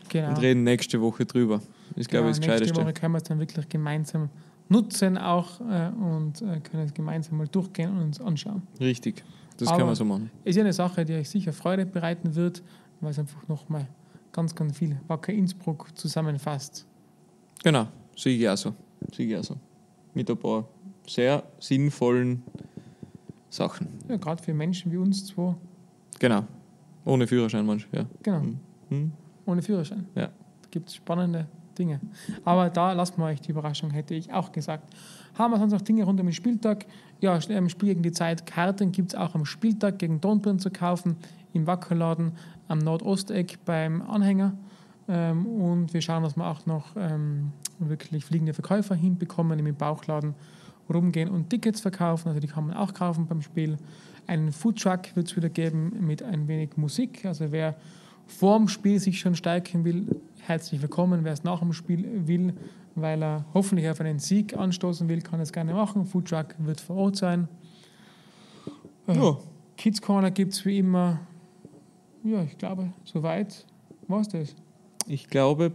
genau. 0.09 0.29
und 0.29 0.41
reden 0.41 0.63
nächste 0.63 1.01
Woche 1.01 1.27
drüber. 1.27 1.61
Ich 1.97 2.09
glaube, 2.09 2.27
ja, 2.29 2.31
das 2.31 2.41
nächste. 2.41 2.77
Woche 2.77 2.93
können 2.93 3.13
wir 3.13 3.19
es 3.19 3.25
dann 3.25 3.39
wirklich 3.39 3.69
gemeinsam 3.69 4.31
nutzen 4.69 5.19
auch 5.19 5.61
äh, 5.61 5.89
und 5.91 6.41
äh, 6.43 6.61
können 6.61 6.85
es 6.85 6.95
gemeinsam 6.95 7.39
mal 7.39 7.49
durchgehen 7.49 7.91
und 7.91 8.03
uns 8.03 8.21
anschauen. 8.21 8.63
Richtig, 8.81 9.23
das 9.59 9.69
Aber- 9.69 9.79
können 9.79 9.91
wir 9.91 9.97
so 9.97 10.05
machen. 10.05 10.31
Ist 10.45 10.57
ja 10.57 10.63
eine 10.63 10.73
Sache, 10.73 11.05
die 11.05 11.15
euch 11.15 11.29
sicher 11.29 11.53
Freude 11.53 11.85
bereiten 11.87 12.35
wird, 12.35 12.63
weil 13.01 13.11
es 13.11 13.19
einfach 13.19 13.47
nochmal 13.49 13.87
ganz, 14.33 14.55
ganz 14.55 14.79
viel 14.79 14.99
Wacker 15.09 15.33
Innsbruck 15.33 15.89
zusammenfasst. 15.97 16.87
Genau, 17.63 17.87
sehe 18.17 18.37
ich 18.39 18.49
auch 18.49 18.57
so. 18.57 18.75
Sehe 19.15 19.27
ich 19.27 19.37
auch 19.37 19.45
so. 19.45 19.57
Mit 20.15 20.31
ein 20.31 20.37
paar 20.39 20.67
sehr 21.07 21.43
sinnvollen 21.59 22.43
Sachen. 23.51 23.89
Ja, 24.09 24.17
gerade 24.17 24.43
für 24.43 24.55
Menschen 24.55 24.91
wie 24.93 24.97
uns 24.97 25.27
zwei, 25.27 25.55
Genau. 26.19 26.45
Ohne 27.05 27.27
Führerschein 27.27 27.67
manchmal, 27.67 28.03
ja. 28.03 28.09
genau, 28.23 28.41
Hm. 28.41 28.59
Hm. 28.89 29.13
ohne 29.45 29.61
Führerschein. 29.61 30.07
Ja. 30.15 30.27
Da 30.29 30.69
gibt 30.71 30.89
es 30.89 30.95
spannende 30.95 31.47
Dinge. 31.79 32.01
Aber 32.45 32.71
da 32.71 32.93
lassen 32.93 33.19
wir 33.19 33.27
euch 33.27 33.41
die 33.41 33.51
Überraschung, 33.51 33.91
hätte 33.91 34.15
ich 34.15 34.33
auch 34.33 34.53
gesagt. 34.53 34.93
Haben 35.35 35.53
wir 35.53 35.59
sonst 35.59 35.73
noch 35.73 35.81
Dinge 35.81 36.05
rund 36.05 36.21
um 36.21 36.27
den 36.27 36.33
Spieltag? 36.33 36.87
Ja, 37.21 37.37
im 37.37 37.69
Spiel 37.69 37.91
gegen 37.91 38.03
die 38.03 38.13
Zeit. 38.13 38.47
Karten 38.47 38.93
gibt 38.93 39.13
es 39.13 39.19
auch 39.19 39.35
am 39.35 39.45
Spieltag 39.45 39.99
gegen 39.99 40.21
Dornbirn 40.21 40.59
zu 40.59 40.71
kaufen, 40.71 41.17
im 41.53 41.67
Wackerladen 41.67 42.33
am 42.69 42.79
Nordosteck 42.79 43.59
beim 43.65 44.03
Anhänger. 44.03 44.55
Ähm, 45.09 45.47
und 45.47 45.95
wir 45.95 46.01
schauen, 46.01 46.23
dass 46.23 46.37
wir 46.37 46.47
auch 46.47 46.67
noch 46.67 46.97
ähm, 46.97 47.53
wirklich 47.79 48.25
fliegende 48.25 48.55
Verkäufer 48.55 48.95
hinbekommen, 48.95 49.59
die 49.59 49.69
im 49.69 49.75
Bauchladen 49.75 50.35
rumgehen 50.93 51.29
und 51.29 51.51
Tickets 51.51 51.81
verkaufen. 51.81 52.29
Also 52.29 52.41
die 52.41 52.47
kann 52.47 52.67
man 52.67 52.77
auch 52.77 52.95
kaufen 52.95 53.27
beim 53.27 53.43
Spiel. 53.43 53.77
Einen 54.27 54.53
Foodtruck 54.53 55.15
wird 55.17 55.29
es 55.29 55.37
wieder 55.37 55.49
geben 55.49 55.93
mit 56.01 56.23
ein 56.23 56.49
wenig 56.49 56.77
Musik. 56.77 57.25
Also 57.25 57.51
wer 57.51 57.77
vorm 58.27 58.69
Spiel 58.69 58.99
sich 58.99 59.21
schon 59.21 59.35
stärken 59.35 59.85
will, 59.85 60.07
herzlich 60.41 60.81
willkommen. 60.83 61.25
Wer 61.25 61.33
es 61.33 61.45
nach 61.45 61.61
dem 61.61 61.73
Spiel 61.73 62.27
will, 62.27 62.55
weil 62.95 63.23
er 63.23 63.45
hoffentlich 63.55 63.89
auf 63.89 64.01
einen 64.01 64.19
Sieg 64.19 64.57
anstoßen 64.57 65.09
will, 65.09 65.23
kann 65.23 65.41
es 65.41 65.53
gerne 65.53 65.75
machen. 65.75 66.05
Foodtruck 66.05 66.55
wird 66.59 66.81
vor 66.81 66.97
Ort 66.97 67.17
sein. 67.17 67.49
Äh, 69.07 69.17
Ja, 69.17 69.37
Kids 69.77 70.01
Corner 70.01 70.31
gibt 70.31 70.53
es 70.53 70.65
wie 70.65 70.79
immer. 70.79 71.21
Ja, 72.25 72.43
ich 72.45 72.57
glaube, 72.57 72.93
soweit 73.05 73.67
war 74.09 74.21
es 74.21 74.29
das. 74.29 74.55
ich 75.07 75.29
glaube, 75.29 75.73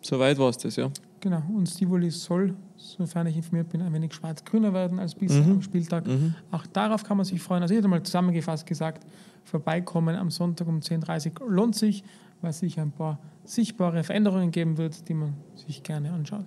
soweit 0.00 0.38
war 0.38 0.50
es 0.50 0.58
das, 0.58 0.76
ja. 0.76 0.90
Genau. 1.26 1.42
Und 1.52 1.68
Stivoli 1.68 2.08
soll, 2.08 2.54
sofern 2.76 3.26
ich 3.26 3.36
informiert 3.36 3.68
bin, 3.70 3.82
ein 3.82 3.92
wenig 3.92 4.14
schwarz-grüner 4.14 4.72
werden 4.72 5.00
als 5.00 5.12
bisher 5.16 5.42
Mhm. 5.42 5.54
am 5.54 5.62
Spieltag. 5.62 6.06
Mhm. 6.06 6.36
Auch 6.52 6.64
darauf 6.68 7.02
kann 7.02 7.16
man 7.16 7.26
sich 7.26 7.42
freuen. 7.42 7.62
Also 7.62 7.74
ich 7.74 7.78
hätte 7.78 7.88
mal 7.88 8.00
zusammengefasst 8.00 8.64
gesagt, 8.64 9.04
vorbeikommen 9.42 10.14
am 10.14 10.30
Sonntag 10.30 10.68
um 10.68 10.78
10.30 10.78 11.40
Uhr 11.42 11.50
lohnt 11.50 11.74
sich, 11.74 12.04
weil 12.42 12.50
es 12.50 12.60
sicher 12.60 12.82
ein 12.82 12.92
paar 12.92 13.18
sichtbare 13.42 14.04
Veränderungen 14.04 14.52
geben 14.52 14.78
wird, 14.78 15.08
die 15.08 15.14
man 15.14 15.34
sich 15.56 15.82
gerne 15.82 16.12
anschaut. 16.12 16.44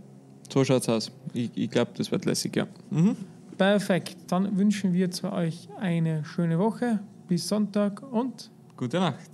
So 0.50 0.64
schaut's 0.64 0.88
aus. 0.88 1.12
Ich, 1.34 1.52
ich 1.56 1.70
glaube, 1.70 1.92
das 1.98 2.10
wird 2.10 2.24
lässig, 2.24 2.56
ja. 2.56 2.66
Mhm. 2.90 3.18
Perfekt. 3.58 4.16
Dann 4.28 4.58
wünschen 4.58 4.94
wir 4.94 5.12
zu 5.12 5.30
euch 5.34 5.68
eine 5.78 6.24
schöne 6.24 6.58
Woche. 6.58 7.00
Bis 7.28 7.50
Sonntag 7.50 8.02
und 8.14 8.50
Gute 8.78 8.98
Nacht. 9.02 9.30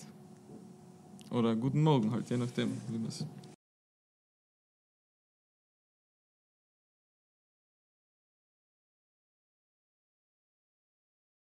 Oder 1.30 1.56
guten 1.56 1.84
Morgen 1.84 2.10
halt, 2.12 2.28
je 2.32 2.38
nachdem, 2.38 2.70
wie 2.90 2.98
man 2.98 3.10
es 3.10 3.24